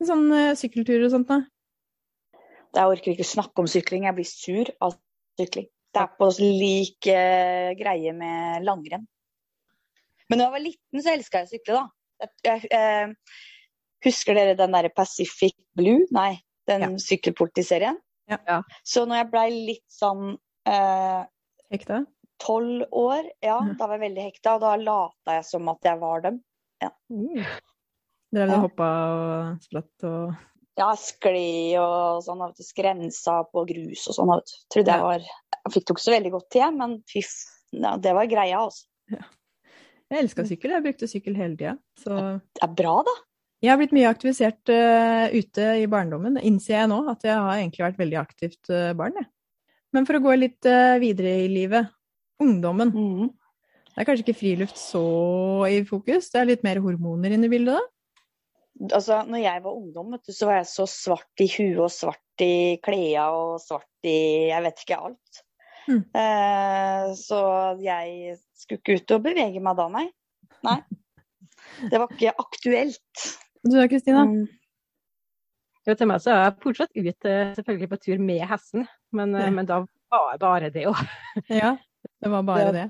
[0.05, 1.39] Sånn uh, sykkelturer og sånt, da.
[2.75, 4.97] Jeg orker ikke snakke om sykling, jeg blir sur av
[5.39, 5.69] sykling.
[5.95, 9.05] Det er på lik eh, greie med langrenn.
[10.29, 11.85] Men da jeg var liten, så elska jeg å sykle, da.
[12.25, 13.37] Jeg, jeg, eh,
[14.07, 16.07] husker dere den derre Pacific Blue?
[16.15, 16.41] Nei,
[16.71, 16.89] den Ja.
[16.99, 17.99] sykkelpolitiserien.
[18.31, 18.39] Ja.
[18.49, 18.63] Ja.
[18.85, 21.23] Så når jeg blei litt sånn eh,
[21.71, 22.01] Hekta.
[22.41, 23.77] tolv år, ja, mm.
[23.79, 24.55] da var jeg veldig hekta.
[24.57, 26.41] Og da lata jeg som at jeg var dem.
[26.85, 27.45] Uh.
[28.35, 28.57] Drev du Ja.
[28.59, 30.35] og hoppa og spratt og
[30.77, 34.33] Ja, skli og sånn, vet du, skrensa på grus og sånn.
[34.33, 34.57] vet du.
[34.75, 35.29] Trodde jeg var
[35.65, 37.23] Jeg fikk det ikke så veldig godt til, men fy.
[37.75, 38.87] Ja, det var greia, altså.
[40.13, 41.77] Jeg elska sykkel, jeg brukte sykkel hele tida.
[41.99, 42.17] Så
[42.55, 43.15] Det er bra, da.
[43.65, 47.01] jeg har blitt mye aktivisert uh, ute i barndommen, innser jeg nå.
[47.11, 49.31] At jeg har egentlig vært veldig aktivt uh, barn, jeg.
[49.97, 51.91] Men for å gå litt uh, videre i livet.
[52.43, 52.93] Ungdommen.
[52.93, 53.33] Mhm.
[53.95, 55.01] Det er kanskje ikke friluft så
[55.71, 57.83] i fokus, det er litt mer hormoner inne i bildet da?
[58.91, 61.93] Altså, når jeg var ungdom, vet du, så var jeg så svart i huet og
[61.95, 64.17] svart i klærne og svart i
[64.51, 65.44] Jeg vet ikke alt.
[65.89, 66.03] Mm.
[66.17, 67.39] Eh, så
[67.83, 70.07] jeg skulle ikke ut og bevege meg da, nei.
[70.65, 70.79] Nei.
[71.91, 73.25] Det var ikke aktuelt.
[73.65, 74.23] Du da, Kristina?
[74.29, 74.45] Mm.
[75.85, 79.35] Jo, til meg så er jeg fortsatt ut eh, selvfølgelig på tur med hesten, men,
[79.37, 79.51] eh, Ja.
[79.53, 79.81] men da
[80.15, 81.01] var jeg bare det òg.
[81.53, 81.75] Ja,
[82.23, 82.87] det var bare Det- det.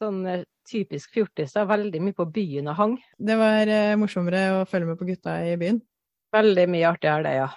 [0.00, 0.22] Sånn
[0.70, 1.52] typisk fjortis.
[1.52, 2.92] Veldig mye på byen og hang.
[3.18, 3.68] Det var
[4.00, 5.82] morsommere å følge med på gutta i byen.
[6.32, 7.48] Veldig mye artigere det, ja.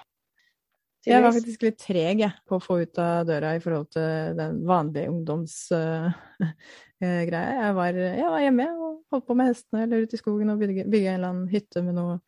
[1.06, 4.38] Jeg var faktisk litt treg jeg, på å få ut av døra i forhold til
[4.38, 6.14] den vanlige ungdomsgreia.
[7.04, 10.62] jeg, var, jeg var hjemme og holdt på med hestene eller ute i skogen og
[10.64, 12.22] bygge, bygge en eller annen hytte med noen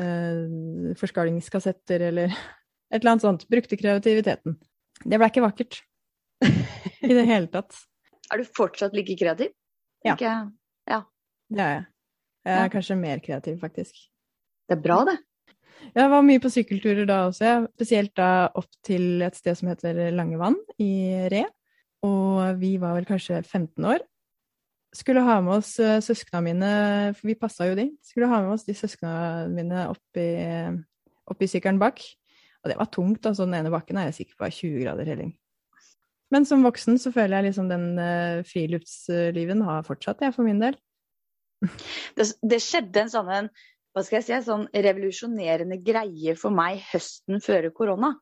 [0.00, 2.34] uh, forskalingskassetter eller
[2.90, 3.46] et eller annet sånt.
[3.52, 4.58] Brukte kreativiteten.
[5.04, 5.78] Det ble ikke vakkert.
[7.04, 7.78] I det hele tatt.
[8.32, 9.52] Er du fortsatt like kreativ?
[10.04, 10.16] Ja.
[10.16, 10.50] Ikke-
[11.54, 11.84] Det er jeg.
[12.44, 12.68] Jeg er Ja.
[12.72, 13.94] kanskje mer kreativ, faktisk.
[14.68, 15.18] Det er bra, det.
[15.94, 20.00] Jeg var mye på sykkelturer da også, spesielt da opp til et sted som heter
[20.14, 21.44] Langevann i Re.
[22.04, 24.02] Og vi var vel kanskje 15 år.
[24.94, 26.70] Skulle ha med oss uh, søskna mine,
[27.16, 27.88] for vi passa jo de.
[28.04, 29.14] Skulle ha med oss de søskna
[29.50, 30.28] mine opp i,
[31.30, 32.02] opp sykkelen bak.
[32.62, 33.46] Og det var tungt, altså.
[33.46, 35.34] Den ene bakken er jeg sikker på er 20 grader helling.
[36.32, 40.62] Men som voksen så føler jeg liksom den uh, friluftsliven har fortsatt, jeg, for min
[40.62, 40.78] del.
[42.18, 42.30] det.
[42.42, 43.50] Det skjedde en sånn en,
[43.94, 48.14] hva skal jeg si, sånn revolusjonerende greie for meg høsten før korona.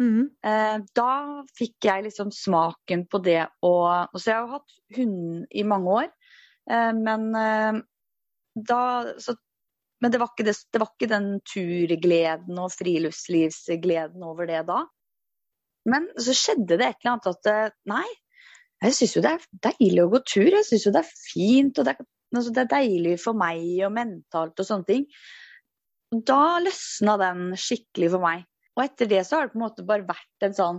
[0.00, 0.26] Mm.
[0.44, 1.10] Eh, da
[1.56, 3.74] fikk jeg liksom smaken på det å
[4.18, 6.08] Så jeg har jo hatt hund i mange år,
[6.66, 7.78] eh, men eh,
[8.54, 8.80] da
[9.22, 9.36] så,
[10.02, 14.82] Men det var, ikke det, det var ikke den turgleden og friluftslivsgleden over det da.
[15.88, 18.08] Men så skjedde det et eller annet at eh, Nei,
[18.84, 20.50] jeg syns jo det er deilig å gå tur.
[20.50, 21.78] Jeg syns jo det er fint.
[21.78, 25.06] og det er, altså, det er deilig for meg og mentalt og sånne ting.
[26.14, 28.44] Da løsna den skikkelig for meg.
[28.74, 30.78] Og etter det så har det på en måte bare vært en sånn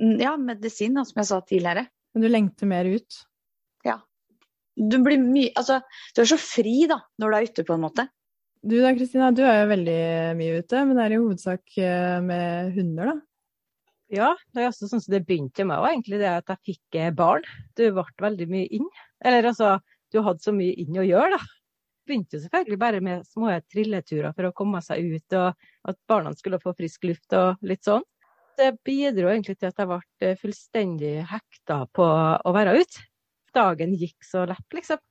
[0.00, 1.86] mm, ja, medisin, da, som jeg sa tidligere.
[2.14, 3.22] Men du lengter mer ut.
[4.76, 5.80] Du blir mye Altså,
[6.14, 8.06] du er så fri da, når du er ute, på en måte.
[8.66, 10.00] Du da, Kristina, du er jo veldig
[10.38, 13.16] mye ute, men er i hovedsak eh, med hunder, da?
[14.12, 16.98] Ja, det er også sånn som det begynte med òg, egentlig det at jeg fikk
[17.18, 17.46] barn.
[17.78, 18.86] Du ble veldig mye inn.
[19.24, 19.72] Eller altså,
[20.12, 21.52] du hadde så mye inn å gjøre, da.
[22.06, 26.32] Begynte jo selvfølgelig bare med små trilleturer for å komme seg ut, og at barna
[26.38, 28.04] skulle få frisk luft og litt sånn.
[28.56, 33.04] Det bidro egentlig til at jeg ble eh, fullstendig hekta på å være ute.
[33.56, 35.02] Dagen gikk så lett, liksom.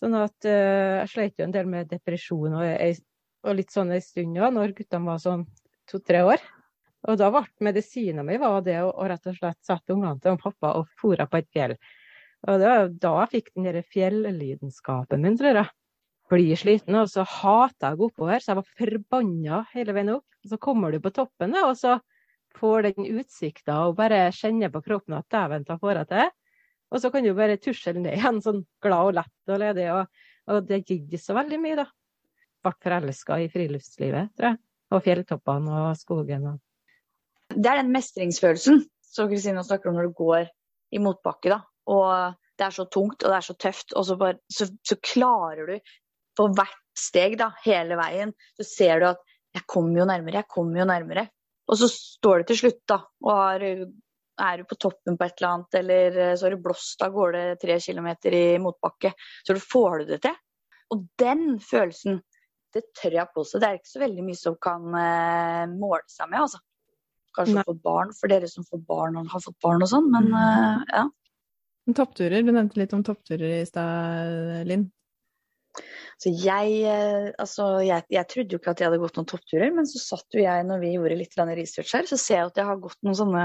[0.00, 3.00] Sånn at uh, jeg sleit jo en del med depresjon og,
[3.44, 5.44] og litt sånn en stund òg, når guttene var sånn
[5.90, 6.40] to-tre år.
[7.08, 10.74] Og da ble medisinen min var det å, rett og slett sette ungene til pappa
[10.80, 11.76] og fôre på et fjell.
[12.48, 15.72] Og det da fikk den derre fjellidenskapen min, tror jeg.
[16.30, 20.12] Blir sliten, og så hater jeg å gå oppover, så jeg var forbanna hele veien
[20.14, 20.26] opp.
[20.44, 21.98] Og så kommer du på toppen, og så
[22.56, 26.30] får den utsikta og bare kjenner på kroppen at dæven, da får jeg til.
[26.90, 29.86] Og så kan du bare tusle ned igjen, sånn glad og lett og ledig.
[29.94, 31.86] Og, og det gikk så veldig mye, da.
[32.60, 34.60] Ble forelska i friluftslivet, tror jeg.
[34.90, 36.48] Og fjelltoppene og skogen.
[36.50, 36.58] Og...
[37.54, 40.50] Det er den mestringsfølelsen som Kristine snakker om når du går
[40.90, 41.60] i motbakke, da.
[41.88, 44.98] Og det er så tungt og det er så tøft, og så, bare, så, så
[45.00, 45.92] klarer du
[46.36, 50.52] på hvert steg, da, hele veien, så ser du at jeg kommer jo nærmere, jeg
[50.52, 51.24] kommer jo nærmere.
[51.70, 53.64] Og så står det til slutt, da, og har
[54.40, 57.12] er du på toppen på et eller annet, eller eh, så har du blåst av
[57.14, 59.12] gårde tre kilometer i motbakke,
[59.46, 60.36] så får du det til.
[60.94, 62.20] Og den følelsen,
[62.74, 66.30] det tør jeg påstå, det er ikke så veldig mye som kan uh, måle seg
[66.30, 66.60] med, altså.
[67.36, 70.30] Kanskje få barn, for dere som får barn og har fått barn og sånn, men
[70.34, 71.04] uh, ja.
[71.96, 74.88] Toppturer, du nevnte litt om toppturer i stad, Linn.
[76.20, 79.70] Så jeg, eh, altså, jeg, jeg, trodde jo ikke at jeg hadde gått noen toppturer,
[79.72, 82.60] men så satt jo jeg når vi gjorde litt research her, så ser jeg at
[82.60, 83.44] jeg har gått noen sånne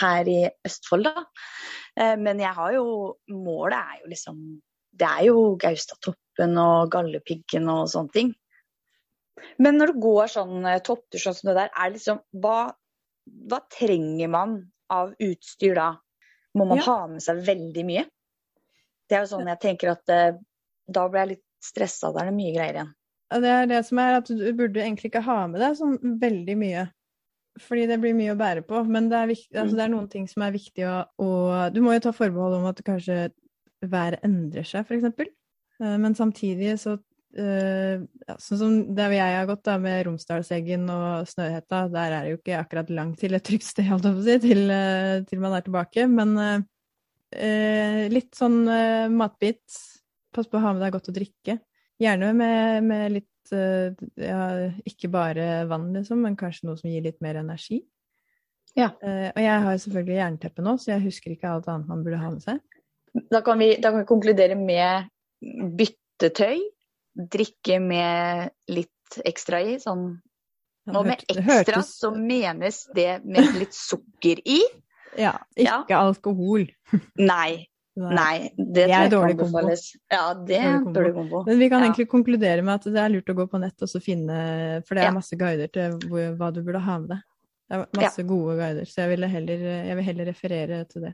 [0.00, 1.24] her i Østfold, da.
[2.00, 2.86] Eh, men jeg har jo
[3.30, 4.38] Målet er jo liksom
[4.96, 8.32] Det er jo Gaustatoppen og Galdhøpiggen og sånne ting.
[9.62, 12.72] Men når det går sånn eh, topptur sånn som det der, er liksom hva,
[13.48, 14.58] hva trenger man
[14.92, 15.92] av utstyr da?
[16.58, 16.86] Må man ja.
[16.88, 18.06] ha med seg veldig mye?
[19.08, 22.10] Det er jo sånn jeg tenker at da blir jeg litt stressa.
[22.12, 22.90] Da er det mye greier igjen.
[23.42, 26.56] Det er det som er at du burde egentlig ikke ha med deg sånn veldig
[26.60, 26.86] mye.
[27.60, 28.80] Fordi det blir mye å bære på.
[28.88, 31.30] Men det er, viktig, altså det er noen ting som er viktig å, å
[31.74, 33.26] Du må jo ta forbehold om at kanskje
[33.82, 35.32] været endrer seg, f.eks.
[35.82, 36.96] Eh, men samtidig så
[37.32, 42.26] Uh, ja, sånn som der jeg har gått da, med Romsdalseggen og Snøhetta, der er
[42.26, 44.60] det jo ikke akkurat langt til et trygt sted, holdt jeg på å si, til,
[44.68, 46.04] uh, til, man er tilbake.
[46.12, 48.58] Men uh, litt sånn
[49.16, 49.78] matbit
[50.36, 51.56] pass på å ha med deg godt å drikke.
[52.02, 54.42] Gjerne med, med litt ja,
[54.88, 57.80] ikke bare vann, liksom, men kanskje noe som gir litt mer energi.
[58.78, 58.90] Ja.
[59.02, 62.30] Og jeg har selvfølgelig jernteppe nå, så jeg husker ikke alt annet man burde ha
[62.32, 62.60] med seg.
[63.32, 65.10] Da kan vi, da kan vi konkludere med
[65.80, 66.62] byttetøy,
[67.12, 70.06] drikke med litt ekstra i, sånn
[70.90, 74.58] og med ekstra så menes det med litt sukker i.
[75.18, 76.00] Ja, ikke ja.
[76.00, 76.64] alkohol.
[77.32, 79.60] Nei, Nei, det, det er dårlig kombo.
[80.08, 81.42] Ja, det er dårlig kombo.
[81.44, 81.90] Men vi kan ja.
[81.90, 84.38] egentlig konkludere med at det er lurt å gå på nett og så finne
[84.86, 87.26] For det er masse guider til hvor, hva du burde ha med deg.
[87.68, 88.28] Det er masse ja.
[88.28, 91.12] gode guider, så jeg, heller, jeg, vil heller referere til det.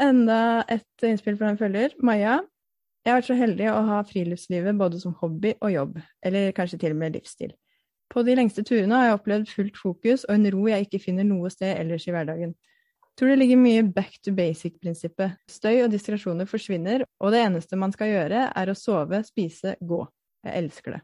[0.00, 0.40] Enda
[0.72, 1.94] et innspill fra en følger.
[2.00, 2.40] Maja.
[3.02, 6.78] Jeg har vært så heldig å ha friluftslivet både som hobby og jobb, eller kanskje
[6.84, 7.50] til og med livsstil.
[8.12, 11.26] På de lengste turene har jeg opplevd fullt fokus og en ro jeg ikke finner
[11.26, 12.52] noe sted ellers i hverdagen.
[13.18, 15.34] Tror det ligger mye back to basic-prinsippet.
[15.50, 20.00] Støy og distraksjoner forsvinner, og det eneste man skal gjøre, er å sove, spise, gå.
[20.46, 21.02] Jeg elsker det.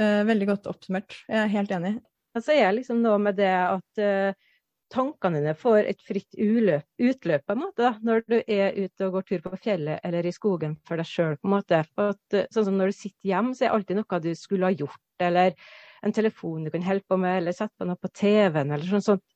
[0.00, 1.16] Uh, veldig godt oppsummert.
[1.26, 1.96] Jeg er helt enig.
[2.36, 4.51] Altså, jeg er liksom nå med det at uh,
[4.92, 9.06] tankene dine får et fritt uløp, utløp, på en måte, da, når du er ute
[9.06, 11.38] og går tur på fjellet eller i skogen for deg sjøl.
[11.42, 12.12] Uh,
[12.52, 15.04] sånn som når du sitter hjemme, så er det alltid noe du skulle ha gjort,
[15.24, 15.56] eller
[16.02, 19.06] en telefon du kan holde på med, eller sette på noe på TV-en, eller sånn
[19.08, 19.26] sånt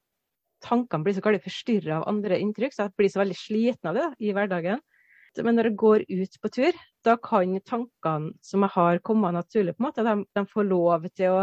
[0.65, 3.97] tankene blir så galt forstyrra av andre inntrykk, så jeg blir så veldig sliten av
[3.97, 4.83] det da, i hverdagen.
[5.45, 9.75] Men når jeg går ut på tur, da kan tankene som jeg har, komme naturlig.
[9.77, 10.05] på en måte.
[10.07, 11.43] De, de får lov til å,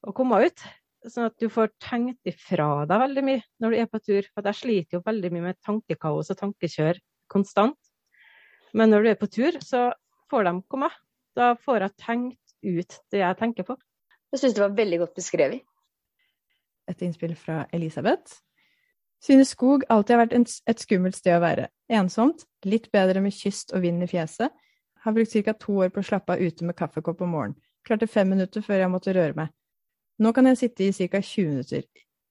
[0.00, 0.64] å, komme ut.
[1.10, 4.28] Sånn at du får tenkt ifra deg veldig mye når du er på tur.
[4.34, 7.00] For jeg sliter jo veldig mye med tankekaos og tankekjør
[7.32, 7.78] konstant.
[8.72, 9.90] Men når du er på tur, så
[10.32, 10.92] får de komme.
[11.36, 13.76] Da får jeg tenkt ut det jeg tenker på.
[14.32, 15.62] Jeg syns det var veldig godt beskrevet
[16.90, 18.40] et innspill fra Elisabeth.
[19.22, 21.68] Synes skog alltid har vært et skummelt sted å være.
[21.92, 24.50] Ensomt, litt bedre med kyst og vind i fjeset.
[25.02, 25.54] Har brukt ca.
[25.54, 27.58] to år på å slappe av ute med kaffekopp om morgenen.
[27.86, 29.54] Klarte fem minutter før jeg måtte røre meg.
[30.22, 31.18] Nå kan jeg sitte i ca.
[31.18, 31.86] 20 minutter.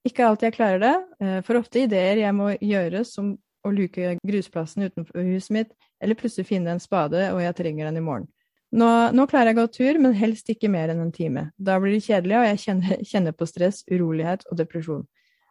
[0.07, 3.35] Ikke alltid jeg klarer det, eh, for ofte ideer jeg må gjøre, som
[3.67, 7.99] å luke grusplassen utenfor huset mitt, eller plutselig finne en spade og jeg trenger den
[7.99, 8.29] i morgen.
[8.71, 11.49] Nå, nå klarer jeg å gå tur, men helst ikke mer enn en time.
[11.59, 15.03] Da blir det kjedelig, og jeg kjenner, kjenner på stress, urolighet og depresjon.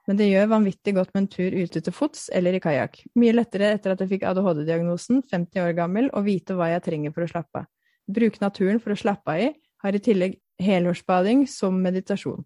[0.09, 3.03] Men det gjør vanvittig godt med en tur ute til fots eller i kajakk.
[3.21, 7.13] Mye lettere etter at jeg fikk ADHD-diagnosen, 50 år gammel, og vite hva jeg trenger
[7.15, 7.69] for å slappe av.
[8.11, 9.51] Bruke naturen for å slappe av i,
[9.85, 12.45] har i tillegg helårsbading som meditasjon.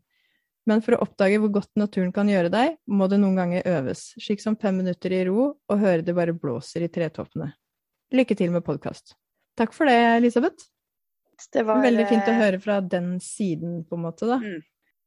[0.64, 4.14] Men for å oppdage hvor godt naturen kan gjøre deg, må det noen ganger øves,
[4.22, 7.50] slik som fem minutter i ro og høre det bare blåser i tretoppene.
[8.14, 9.16] Lykke til med podkast.
[9.58, 10.70] Takk for det, Elisabeth.
[11.52, 14.38] Det var Veldig fint å eh, høre fra den siden, på en måte, da.
[14.40, 14.62] Mm.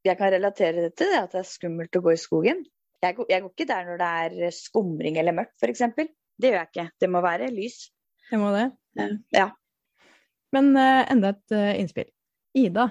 [0.06, 2.62] Jeg kan relatere det til det at det er skummelt å gå i skogen.
[3.04, 5.84] Jeg går, jeg går ikke der når det er skumring eller mørkt, f.eks.
[6.38, 6.88] Det gjør jeg ikke.
[7.02, 7.80] Det må være lys.
[8.30, 8.68] Det må det.
[9.34, 9.50] Ja.
[10.56, 12.10] Men uh, enda et uh, innspill.
[12.58, 12.90] Ida.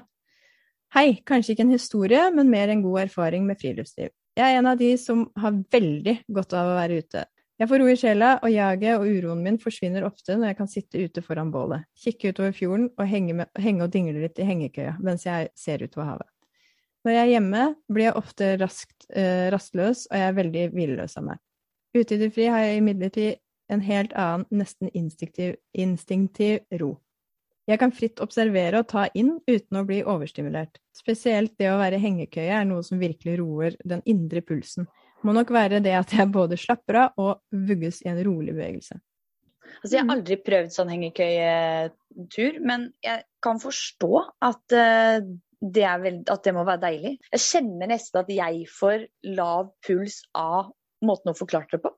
[0.94, 4.12] Hei, kanskje ikke en historie, men mer en god erfaring med friluftsliv.
[4.36, 7.24] Jeg er en av de som har veldig godt av å være ute.
[7.56, 10.68] Jeg får ro i sjela, og jaget og uroen min forsvinner ofte når jeg kan
[10.68, 14.44] sitte ute foran bålet, kikke utover fjorden og henge, med, henge og dingle litt i
[14.44, 16.28] hengekøya mens jeg ser utover havet.
[17.06, 21.16] Når jeg er hjemme, blir jeg ofte raskt, eh, rastløs, og jeg er veldig hvileløs
[21.16, 21.42] av meg.
[21.96, 23.40] Ute i det fri har jeg imidlertid
[23.72, 26.96] en helt annen, nesten instinktiv, instinktiv ro.
[27.66, 30.78] Jeg kan fritt observere og ta inn uten å bli overstimulert.
[30.94, 34.86] Spesielt det å være hengekøye er noe som virkelig roer den indre pulsen.
[35.26, 39.00] Må nok være det at jeg både slapper av og vugges i en rolig bevegelse.
[39.80, 44.12] Altså, jeg har aldri prøvd sånn hengekøyetur, men jeg kan forstå
[44.46, 45.26] at, eh,
[45.58, 47.16] det er vel, at det må være deilig.
[47.32, 50.70] Jeg kjenner nesten at jeg får lav puls av
[51.02, 51.92] måten hun forklarte det på.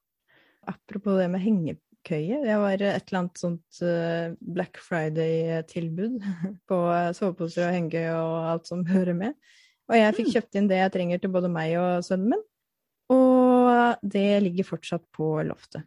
[0.69, 1.45] Apropos det med
[1.99, 2.47] hengekøye.
[2.47, 6.23] Jeg var et eller annet sånt eh, Black Friday-tilbud
[6.69, 9.35] på eh, soveposer og hengekøye og alt som hører med.
[9.89, 12.43] Og jeg fikk kjøpt inn det jeg trenger til både meg og sønnen min.
[13.11, 15.87] Og det ligger fortsatt på loftet.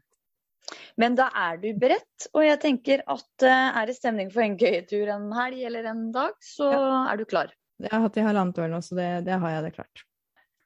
[0.97, 4.57] Men da er du beredt, og jeg tenker at eh, er det stemning for en
[4.57, 7.51] køyetur en helg eller en dag, så er du klar.
[7.81, 10.03] Jeg har hatt det i halvannet år nå, så det, det har jeg det klart.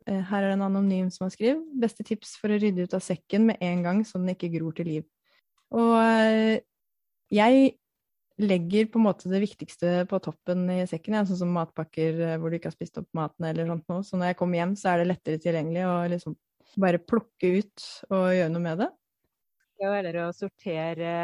[0.06, 1.64] Her er det en anonym som har skrevet.
[1.82, 4.76] Beste tips for å rydde ut av sekken med en gang, så den ikke gror
[4.78, 5.06] til liv.
[5.76, 6.64] Og eh,
[7.34, 7.76] jeg
[8.42, 12.36] legger på en måte det viktigste på toppen i sekken, ja, sånn som matpakker eh,
[12.40, 14.04] hvor du ikke har spist opp maten eller sånt noe.
[14.08, 16.36] Så når jeg kommer hjem, så er det lettere tilgjengelig å liksom
[16.82, 18.92] bare plukke ut og gjøre noe med det.
[19.84, 21.16] Ja, eller å sortere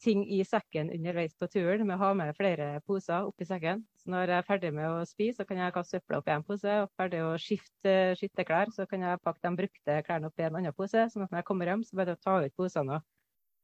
[0.00, 3.82] ting i sekken underveis på turen med å ha med flere poser oppi sekken.
[4.00, 6.46] Så når jeg er ferdig med å spise, så kan jeg kaste søpla oppi en
[6.46, 6.76] pose.
[6.84, 10.76] Og ferdig å skifte skitteklær, så kan jeg pakke de brukte klærne oppi en annen
[10.76, 11.06] pose.
[11.12, 13.08] sånn at når jeg kommer hjem, så bare ta ut posene og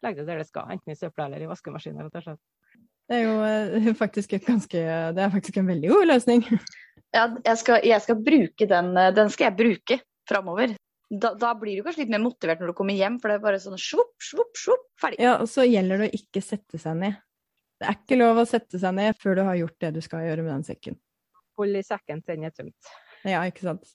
[0.05, 0.71] legge det der det skal.
[0.75, 2.07] Enten i søpla eller i vaskemaskinen.
[2.07, 2.43] rett og slett.
[3.07, 4.83] Det er jo eh, faktisk et ganske
[5.17, 6.43] Det er faktisk en veldig god løsning.
[7.15, 10.75] Ja, jeg skal, jeg skal bruke den, eh, den skal jeg bruke framover.
[11.07, 13.45] Da, da blir du kanskje litt mer motivert når du kommer hjem, for det er
[13.45, 15.21] bare sånn svopp, svopp, svopp, ferdig.
[15.23, 17.21] Ja, og så gjelder det å ikke sette seg ned.
[17.77, 20.25] Det er ikke lov å sette seg ned før du har gjort det du skal
[20.27, 20.99] gjøre med den sekken.
[21.61, 22.91] Hold i sekken til den er tømt.
[23.29, 23.87] Ja, ikke sant.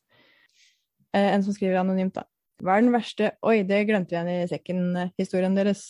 [1.11, 2.23] Eh, en som skriver anonymt, da.
[2.62, 5.89] Hva er den verste Oi, det glemte vi igjen i sekken-historien deres.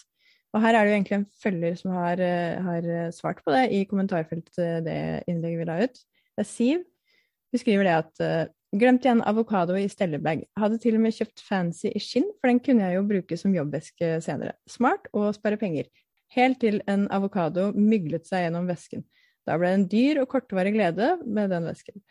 [0.51, 3.53] Og her er det jo egentlig en følger som har, eh, har eh, svart på
[3.55, 6.01] det i kommentarfeltet det innlegget vi la ut.
[6.35, 6.83] Det er Siv.
[7.51, 10.45] Hun skriver det at eh, glemte igjen avokado i stellebag.
[10.59, 13.55] Hadde til og med kjøpt fancy i skinn, for den kunne jeg jo bruke som
[13.55, 14.55] jobbveske senere.
[14.71, 15.87] Smart og spare penger.
[16.35, 19.03] Helt til en avokado myglet seg gjennom vesken.
[19.47, 22.03] Da ble det en dyr og kortvarig glede med den vesken.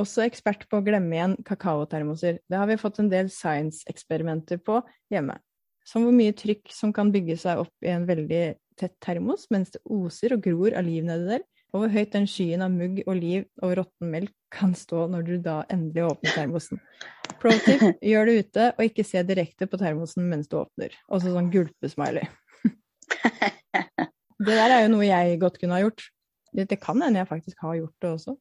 [0.00, 2.40] Også ekspert på å glemme igjen kakaotermoser.
[2.50, 4.80] Det har vi fått en del science-eksperimenter på
[5.14, 5.38] hjemme.
[5.86, 8.44] Som hvor mye trykk som kan bygge seg opp i en veldig
[8.80, 12.26] tett termos mens det oser og gror av liv nedi der, og hvor høyt den
[12.30, 16.36] skyen av mugg og liv og råtten melk kan stå når du da endelig åpner
[16.36, 16.80] termosen.
[17.42, 20.94] Pro tip, gjør det ute, og ikke se direkte på termosen mens du åpner.
[21.10, 22.26] Også sånn gulpesmiley.
[24.44, 26.02] Det der er jo noe jeg godt kunne ha gjort.
[26.54, 28.34] Det, det kan hende jeg faktisk har gjort det også.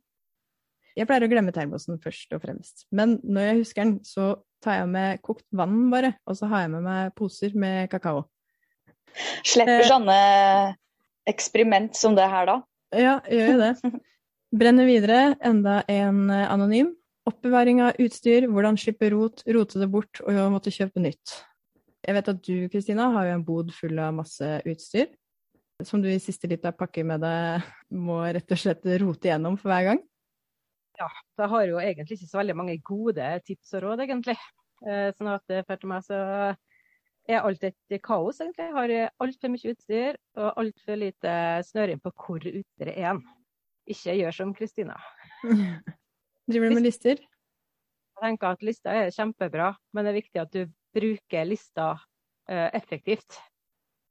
[0.93, 2.85] Jeg pleier å glemme termosen først og fremst.
[2.93, 4.27] Men når jeg husker den, så
[4.63, 8.27] tar jeg med kokt vann bare, og så har jeg med meg poser med kakao.
[9.45, 9.89] Slipper Eh.
[9.89, 10.17] sånne
[11.29, 12.57] eksperiment som det her da.
[12.93, 14.01] Ja, gjør jeg det.
[14.59, 16.93] Brenner videre, enda en eh, anonym.
[17.25, 21.37] Oppbevaring av utstyr, hvordan slippe rot, rote det bort og måtte kjøpe nytt.
[22.03, 25.07] Jeg vet at du, Kristina, har jo en bod full av masse utstyr.
[25.87, 27.63] Som du i siste lita pakke med deg
[27.95, 30.01] må rett og slett rote gjennom for hver gang.
[31.03, 31.09] Ja,
[31.41, 34.37] jeg har jo egentlig ikke så veldig mange gode tips og råd, egentlig.
[34.87, 36.19] Eh, Sånn at eh, for meg så
[37.27, 38.69] er alt et kaos, egentlig.
[38.69, 41.35] Jeg har altfor mye utstyr og altfor lite
[41.67, 43.19] snøring på hvor utstyret er.
[43.89, 44.95] Ikke gjør som Kristina.
[46.49, 47.19] Driver du med lister?
[47.19, 50.61] Jeg tenker at lista er kjempebra, men det er viktig at du
[50.95, 51.89] bruker lista
[52.47, 53.39] eh, effektivt.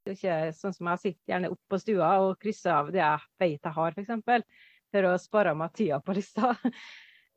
[0.02, 3.00] Det er ikke sånn som jeg sitter gjerne oppe på stua og krysser av det
[3.00, 4.71] jeg vet jeg har, f.eks.
[4.92, 6.54] For å spare meg tida på lista.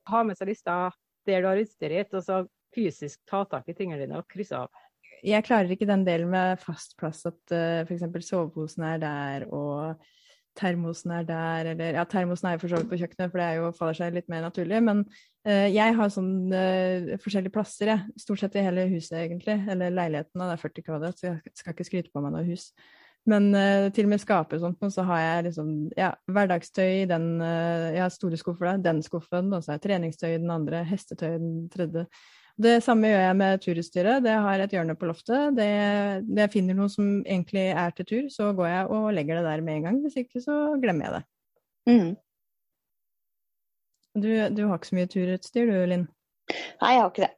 [0.06, 0.92] Ha med seg lista
[1.26, 2.44] der du har utstyret ditt, og så
[2.76, 4.84] fysisk ta tak i tingene dine og krysse av.
[5.26, 8.04] Jeg klarer ikke den delen med fast plass, at uh, f.eks.
[8.28, 10.04] soveposen er der og
[10.56, 13.58] termosen er der, eller Ja, termosen er for så vidt på kjøkkenet, for det er
[13.60, 14.82] jo, faller seg litt mer naturlig.
[14.86, 15.02] Men
[15.48, 18.22] uh, jeg har sånn uh, forskjellige plasser, jeg.
[18.22, 19.58] Stort sett i hele huset, egentlig.
[19.72, 22.46] Eller leiligheten, og det er 40 kvadrat, så jeg skal ikke skryte på meg noe
[22.48, 22.70] hus.
[23.30, 27.10] Men uh, til og med skape og sånt, så har jeg liksom ja, hverdagstøy i
[27.10, 30.54] den Jeg har store skuffer der, den skuffen, og så har jeg treningstøy i den
[30.54, 32.06] andre, hestetøy i den tredje.
[32.56, 34.24] Det samme gjør jeg med turutstyret.
[34.24, 35.58] Det har et hjørne på loftet.
[35.58, 35.72] Det,
[36.24, 39.48] det jeg finner noe som egentlig er til tur, så går jeg og legger det
[39.50, 39.98] der med en gang.
[40.06, 41.24] Hvis ikke så glemmer jeg det.
[41.92, 42.14] Mm.
[44.16, 46.06] Du, du, har ikke så mye turutstyr du, Linn?
[46.48, 47.34] Nei, jeg har ikke det.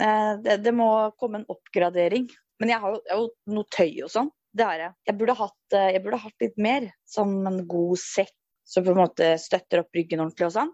[0.00, 0.56] Eh, det.
[0.64, 0.72] det.
[0.72, 0.88] må
[1.20, 2.30] komme en oppgradering.
[2.62, 4.32] Men jeg har jo, jeg har jo noe tøy og sånn.
[4.54, 4.94] Det har jeg.
[5.08, 6.88] Jeg burde, hatt, eh, jeg burde hatt litt mer.
[7.10, 10.72] Som en god sekk som på en måte støtter opp ryggen ordentlig og sånn.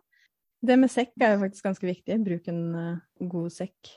[0.61, 2.19] Det med sekk er jo faktisk ganske viktig.
[2.27, 3.95] Bruk en uh, god sekk.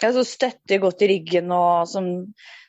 [0.00, 2.10] Ja, så støtter godt i ryggen og sånn.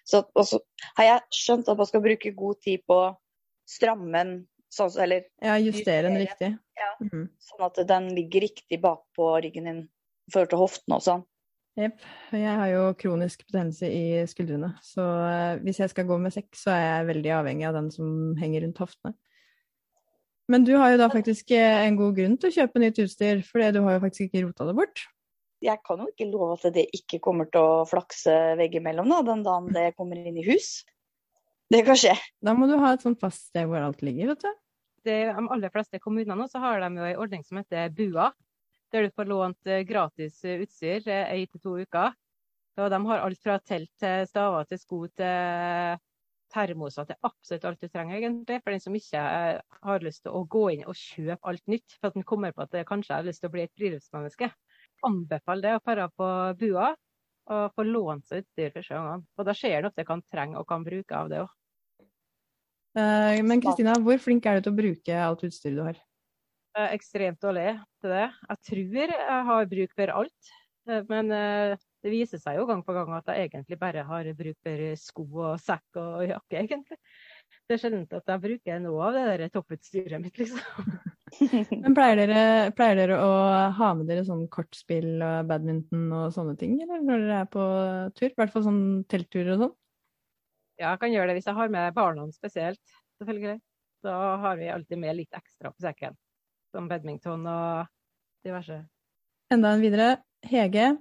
[0.03, 0.59] Så, og så
[0.97, 3.13] har jeg skjønt at man skal bruke god tid på å
[3.71, 4.33] stramme den,
[4.73, 6.51] sånn, eller Ja, justere den riktig.
[6.75, 7.29] Ja, mm.
[7.47, 11.23] Sånn at den ligger riktig bakpå ryggen din i forhold til hoftene og sånn.
[11.79, 12.01] Jepp.
[12.35, 16.49] Jeg har jo kronisk betennelse i skuldrene, så uh, hvis jeg skal gå med sekk,
[16.57, 18.09] så er jeg veldig avhengig av den som
[18.41, 19.15] henger rundt hoftene.
[20.51, 23.39] Men du har jo da faktisk eh, en god grunn til å kjøpe nytt utstyr,
[23.47, 25.03] for du har jo faktisk ikke rota det bort.
[25.63, 29.45] Jeg kan jo ikke love at det ikke kommer til å flakse veggimellom da, den
[29.45, 30.81] dagen det kommer inn i hus.
[31.71, 32.17] Det kan skje.
[32.43, 34.57] Da må du ha et sånt fast sted hvor alt ligger, vet du.
[35.07, 38.27] De aller fleste kommunene så har de jo en ordning som heter BUA,
[38.91, 42.15] der du får lånt eh, gratis utstyr ei til to uker.
[42.79, 45.99] Og de har alt fra telt til staver til sko til
[46.51, 48.59] termoser til absolutt alt du trenger, egentlig.
[48.63, 51.95] For den som ikke eh, har lyst til å gå inn og kjøpe alt nytt,
[51.99, 54.51] for at den kommer på at det kanskje har lyst til å bli et friluftsmenneske.
[55.07, 56.91] Anbefaler det å dra på bua
[57.51, 59.25] og få lånt seg utstyr første gangen.
[59.37, 61.57] Og da ser en ofte hva en trenger og kan bruke av det òg.
[62.99, 65.99] Eh, men Kristina, hvor flink er du til å bruke alt utstyret du har?
[66.71, 68.27] Ekstremt dårlig til det.
[68.47, 70.51] Jeg tror jeg har bruk for alt.
[70.89, 71.33] Eh, men
[72.01, 75.25] det viser seg jo gang på gang at jeg egentlig bare har bruk for sko
[75.51, 76.97] og sekk og jakke, egentlig.
[77.67, 80.87] Det er sjelden at jeg bruker noe av det der topputstyret mitt, liksom.
[81.83, 83.35] Men pleier dere, pleier dere, å
[83.77, 87.67] ha med dere sånn kortspill og badminton og sånne ting, eller når dere er på
[88.17, 88.27] tur?
[88.31, 88.81] I hvert fall sånn
[89.11, 89.75] teltturer og sånn?
[90.81, 93.59] Ja, jeg kan gjøre det hvis jeg har med barna spesielt, selvfølgelig.
[94.01, 96.17] Da har vi alltid med litt ekstra på sekken.
[96.71, 97.87] Som badminton og
[98.45, 98.81] diverse.
[99.51, 100.11] Enda en videre.
[100.47, 100.93] Hege,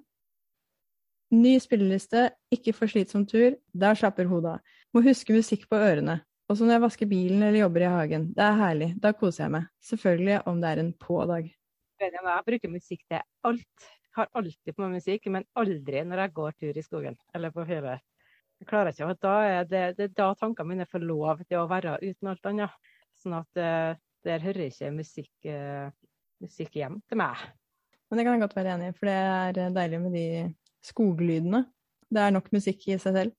[1.31, 4.79] Ny spilleliste, ikke for slitsom tur, der slapper hodet av.
[4.91, 6.17] Må huske musikk på ørene.
[6.51, 8.25] Også når jeg vasker bilen eller jobber i hagen.
[8.35, 9.69] Det er herlig, da koser jeg meg.
[9.87, 11.47] Selvfølgelig om det er en på-dag.
[12.03, 13.87] Jeg bruker musikk til alt.
[14.19, 17.63] Har alltid på meg musikk, men aldri når jeg går tur i skogen eller på
[17.69, 18.03] fjellet.
[18.59, 21.69] Jeg klarer ikke, da er det, det er da tankene mine får lov til å
[21.71, 22.91] være uten alt annet.
[23.23, 23.95] Sånn at uh,
[24.27, 25.91] der hører ikke musikk, uh,
[26.43, 27.43] musikk hjem til meg.
[28.11, 30.27] Men det kan jeg godt være enig i, for det er deilig med de
[30.85, 31.65] skoglydene.
[32.11, 33.37] Det er nok musikk i seg selv.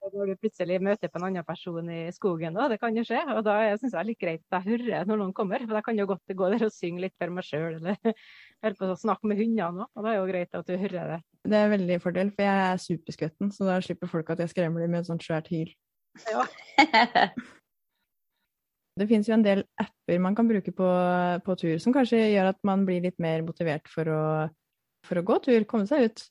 [0.00, 3.02] Og når du plutselig møter på en annen person i skogen, da, det kan jo
[3.04, 3.20] skje.
[3.34, 5.60] Og da syns jeg det er litt greit at jeg hører når noen kommer.
[5.66, 8.00] For da kan jo godt gå der og synge litt for meg sjøl, eller
[8.64, 9.92] holde på å snakke med hundene òg.
[9.92, 11.20] Og da er jo greit at du hører det.
[11.52, 14.84] Det er veldig fordel, for jeg er superskvetten, så da slipper folk at jeg skremmer
[14.84, 15.72] dem med et sånt svært hyl.
[16.32, 16.48] Ja.
[19.00, 20.88] det finnes jo en del apper man kan bruke på,
[21.46, 24.24] på, tur, som kanskje gjør at man blir litt mer motivert for å,
[25.08, 26.26] for å gå tur, komme seg ut.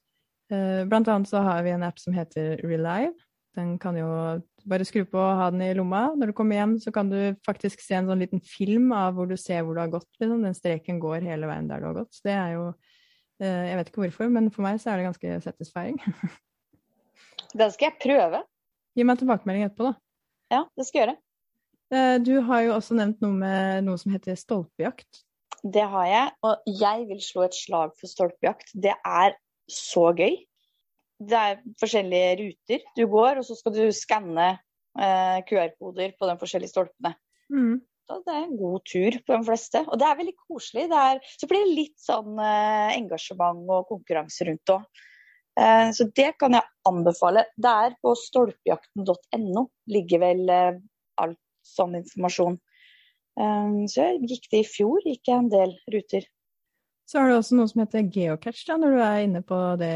[0.54, 3.14] Eh, blant annet så har vi en app som heter Relive.
[3.58, 4.08] Den kan jo
[4.70, 6.10] bare skru på og ha den i lomma.
[6.18, 9.30] Når du kommer hjem, så kan du faktisk se en sånn liten film av hvor
[9.30, 10.10] du ser hvor du har gått.
[10.22, 10.46] Liksom.
[10.46, 12.14] Den streken går hele veien der du har gått.
[12.16, 12.68] Så det er jo
[13.42, 15.98] eh, Jeg vet ikke hvorfor, men for meg så er det ganske satisfying.
[17.58, 18.44] Den skal jeg prøve.
[18.94, 19.98] Gi meg tilbakemelding etterpå, da.
[20.54, 21.18] Ja, det skal jeg gjøre.
[21.90, 25.24] Eh, du har jo også nevnt noe med noe som heter stolpejakt.
[25.60, 28.72] Det har jeg, og jeg vil slå et slag for stolpejakt.
[28.74, 29.36] Det er
[29.70, 30.38] så gøy.
[31.20, 36.38] Det er forskjellige ruter du går, og så skal du skanne eh, QR-koder på de
[36.40, 37.16] forskjellige stolpene.
[37.52, 37.82] Mm.
[38.10, 39.82] Så det er en god tur på de fleste.
[39.86, 40.86] Og det er veldig koselig.
[40.88, 45.04] Er, så blir det litt sånn eh, engasjement og konkurranse rundt òg.
[45.60, 47.50] Eh, så det kan jeg anbefale.
[47.60, 50.56] Det er på stolpejakten.no ligger vel
[51.70, 52.60] sånn informasjon.
[53.40, 56.28] Eh, så jeg gikk det i fjor, gikk jeg en del ruter.
[57.10, 59.94] Så har du også noe som heter geocache, da, når du er inne på det,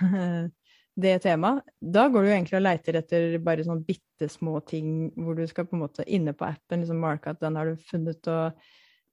[1.04, 5.38] det temaet, da går du egentlig og leiter etter bare sånne bitte små ting hvor
[5.38, 8.28] du skal på en måte inne på appen liksom marke at den har du funnet,
[8.28, 8.60] og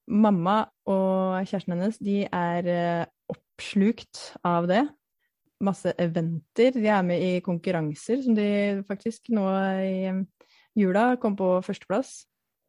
[0.08, 0.58] mamma
[0.90, 4.84] og kjæresten hennes, de er eh, oppslukt av det.
[5.64, 6.76] Masse eventer.
[6.76, 9.48] De er med i konkurranser som de faktisk nå
[9.88, 10.12] i
[10.78, 12.22] jula kom på førsteplass.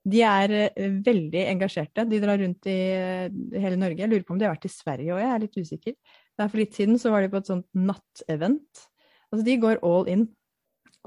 [0.09, 2.07] De er eh, veldig engasjerte.
[2.09, 4.01] De drar rundt i eh, hele Norge.
[4.03, 5.97] Jeg lurer på om de har vært i Sverige òg, jeg er litt usikker.
[6.39, 8.85] Der for litt siden så var de på et sånt nattevent.
[9.29, 10.29] Altså, de går all in.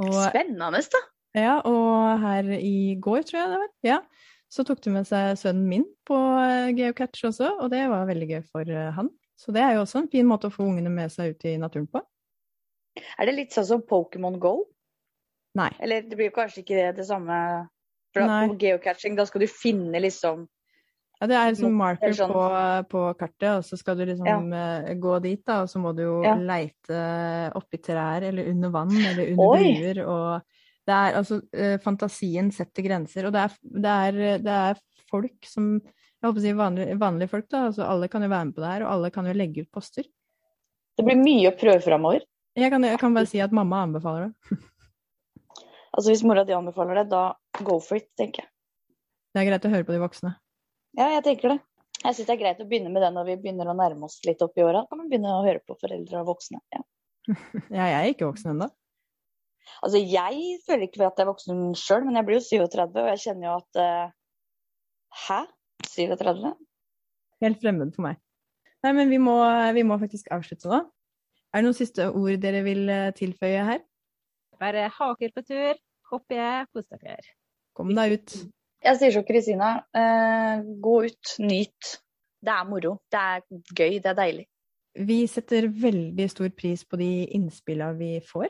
[0.02, 1.02] Og, Spennende, da.
[1.38, 3.98] Ja, og her i går, tror jeg det var, ja,
[4.52, 8.28] så tok de med seg sønnen min på eh, geocatch også, og det var veldig
[8.34, 9.12] gøy for han.
[9.40, 11.56] Så det er jo også en fin måte å få ungene med seg ut i
[11.58, 12.04] naturen på.
[13.18, 14.68] Er det litt sånn som Pokémon Go?
[15.60, 15.70] Nei.
[15.84, 17.38] Eller det blir kanskje ikke det, det samme
[18.16, 20.48] For da, på geocaching, da skal du finne liksom
[21.22, 22.32] ja, det er liksom marker sånn...
[22.34, 22.46] på,
[22.90, 24.72] på, kartet, og så skal du liksom ja.
[24.82, 26.34] uh, gå dit, da, og så må du jo ja.
[26.34, 27.02] leite
[27.60, 32.88] oppi trær eller under vann eller under bruer, og det er altså uh, Fantasien setter
[32.88, 34.82] grenser, og det er, det er, det er
[35.12, 37.64] folk som Jeg håper å si vanlige, vanlige folk, da.
[37.70, 39.72] Altså alle kan jo være med på det her, og alle kan jo legge ut
[39.74, 40.10] poster.
[40.98, 42.26] Det blir mye å prøve framover.
[42.58, 44.58] Jeg kan, jeg kan bare si at mamma anbefaler det.
[45.92, 48.52] Altså Hvis mora di anbefaler det, da go for it, tenker jeg.
[49.32, 50.34] Det er greit å høre på de voksne.
[50.98, 51.60] Ja, jeg tenker det.
[52.02, 54.18] Jeg syns det er greit å begynne med det når vi begynner å nærme oss
[54.28, 54.86] litt opp i åra.
[54.90, 56.62] Kan man begynne å høre på foreldre og voksne.
[56.74, 56.82] Ja,
[57.78, 58.72] ja jeg er ikke voksen ennå.
[59.86, 63.12] Altså, jeg føler ikke at jeg er voksen sjøl, men jeg blir jo 37, og
[63.12, 64.18] jeg kjenner jo at uh,
[65.28, 65.40] Hæ?
[65.92, 66.52] 37?
[67.42, 68.20] Helt fremmed for meg.
[68.82, 69.36] Nei, men vi må,
[69.76, 70.82] vi må faktisk avslutte nå.
[71.52, 73.82] Er det noen siste ord dere vil eh, tilføye her?
[74.62, 75.78] Bare ha dere på tur,
[76.12, 77.18] hopp i, kos dere.
[77.78, 78.38] Kom deg ut.
[78.82, 81.92] Jeg sier som Kristina, eh, gå ut, nyt.
[82.42, 82.96] Det er moro.
[83.10, 83.44] Det er
[83.74, 84.48] gøy, det er deilig.
[84.98, 88.50] Vi setter veldig stor pris på de innspillene vi får.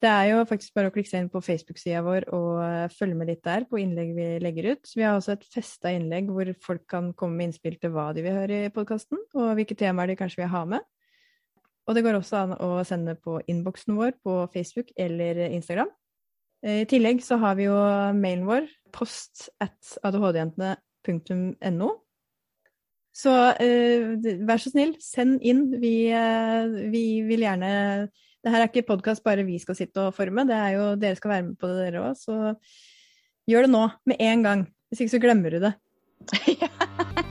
[0.00, 3.18] Det er jo faktisk bare å klikke seg inn på Facebook-sida vår og eh, følge
[3.20, 4.92] med litt der på innlegg vi legger ut.
[4.96, 8.24] Vi har også et festa innlegg hvor folk kan komme med innspill til hva de
[8.24, 10.88] vil høre i podkasten, og hvilke temaer de kanskje vil ha med.
[11.90, 15.90] Og det går også an å sende på innboksen vår på Facebook eller Instagram.
[16.62, 17.74] Eh, I tillegg så har vi jo
[18.14, 21.90] mailen vår, post at adhdjentene.no.
[23.10, 24.14] Så eh,
[24.46, 25.66] vær så snill, send inn.
[25.82, 27.72] Vi, eh, vi vil gjerne
[28.40, 31.18] Det her er ikke podkast bare vi skal sitte og forme, det er jo dere
[31.18, 32.14] skal være med på det, dere òg.
[32.16, 32.54] Så
[33.50, 34.62] gjør det nå, med en gang.
[34.88, 35.74] Hvis ikke så glemmer du det.